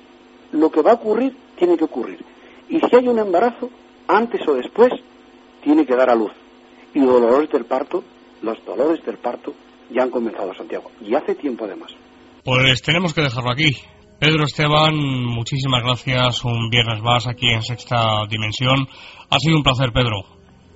[0.53, 2.25] Lo que va a ocurrir, tiene que ocurrir.
[2.69, 3.71] Y si hay un embarazo,
[4.09, 4.93] antes o después,
[5.63, 6.33] tiene que dar a luz.
[6.95, 8.03] Y los dolores del parto,
[8.43, 9.53] los dolores del parto
[9.91, 10.91] ya han comenzado, Santiago.
[11.01, 11.91] Y hace tiempo además.
[12.45, 13.77] Pues tenemos que dejarlo aquí.
[14.19, 18.87] Pedro Esteban, muchísimas gracias un viernes más aquí en Sexta Dimensión.
[19.29, 20.23] Ha sido un placer, Pedro.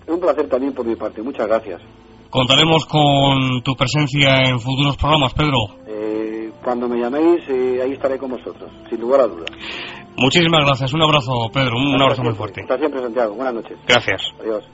[0.07, 1.22] Un placer también por mi parte.
[1.22, 1.80] Muchas gracias.
[2.28, 5.57] Contaremos con tu presencia en futuros programas, Pedro.
[5.86, 9.51] Eh, cuando me llaméis, eh, ahí estaré con vosotros, sin lugar a dudas.
[10.16, 10.93] Muchísimas gracias.
[10.93, 11.76] Un abrazo, Pedro.
[11.76, 12.61] Un abrazo muy fuerte.
[12.61, 13.34] Hasta siempre, Santiago.
[13.34, 13.78] Buenas noches.
[13.86, 14.20] Gracias.
[14.38, 14.64] Adiós.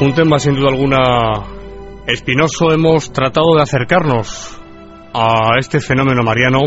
[0.00, 1.42] Un tema sin duda alguna
[2.06, 2.70] espinoso.
[2.72, 4.56] Hemos tratado de acercarnos
[5.12, 6.60] a este fenómeno mariano,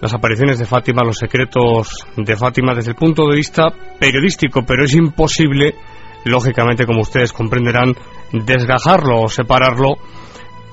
[0.00, 3.68] las apariciones de Fátima, los secretos de Fátima desde el punto de vista
[4.00, 5.76] periodístico, pero es imposible,
[6.24, 7.94] lógicamente, como ustedes comprenderán,
[8.32, 9.98] desgajarlo o separarlo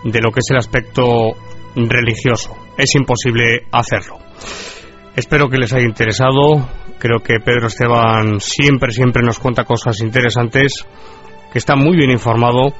[0.03, 1.33] de lo que es el aspecto
[1.75, 2.55] religioso.
[2.75, 4.17] Es imposible hacerlo.
[5.15, 6.67] Espero que les haya interesado.
[6.97, 10.85] Creo que Pedro Esteban siempre, siempre nos cuenta cosas interesantes,
[11.55, 12.73] que está muy bien informado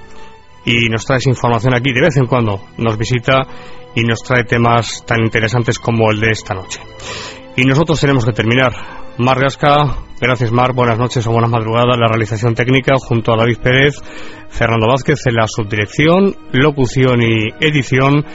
[0.65, 2.59] y nos trae esa información aquí de vez en cuando.
[2.78, 3.47] Nos visita
[3.95, 6.82] y nos trae temas tan interesantes como el de esta noche.
[7.55, 8.73] Y nosotros tenemos que terminar.
[9.17, 11.97] Mar Gasca, gracias Mar, buenas noches o buenas madrugadas.
[11.97, 13.95] La realización técnica junto a David Pérez,
[14.49, 18.26] Fernando Vázquez en la subdirección, locución y edición.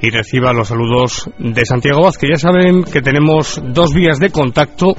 [0.00, 2.30] Y reciba los saludos de Santiago Vázquez.
[2.30, 4.96] Ya saben que tenemos dos vías de contacto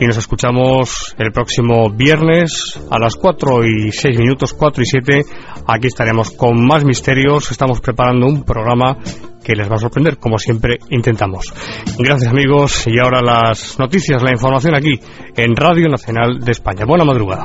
[0.00, 5.22] y nos escuchamos el próximo viernes a las 4 y 6 minutos, 4 y 7.
[5.66, 7.50] Aquí estaremos con más misterios.
[7.50, 8.96] Estamos preparando un programa
[9.44, 11.52] que les va a sorprender, como siempre intentamos.
[11.98, 14.98] Gracias amigos y ahora las noticias, la información aquí
[15.36, 16.84] en Radio Nacional de España.
[16.86, 17.44] Buena madrugada.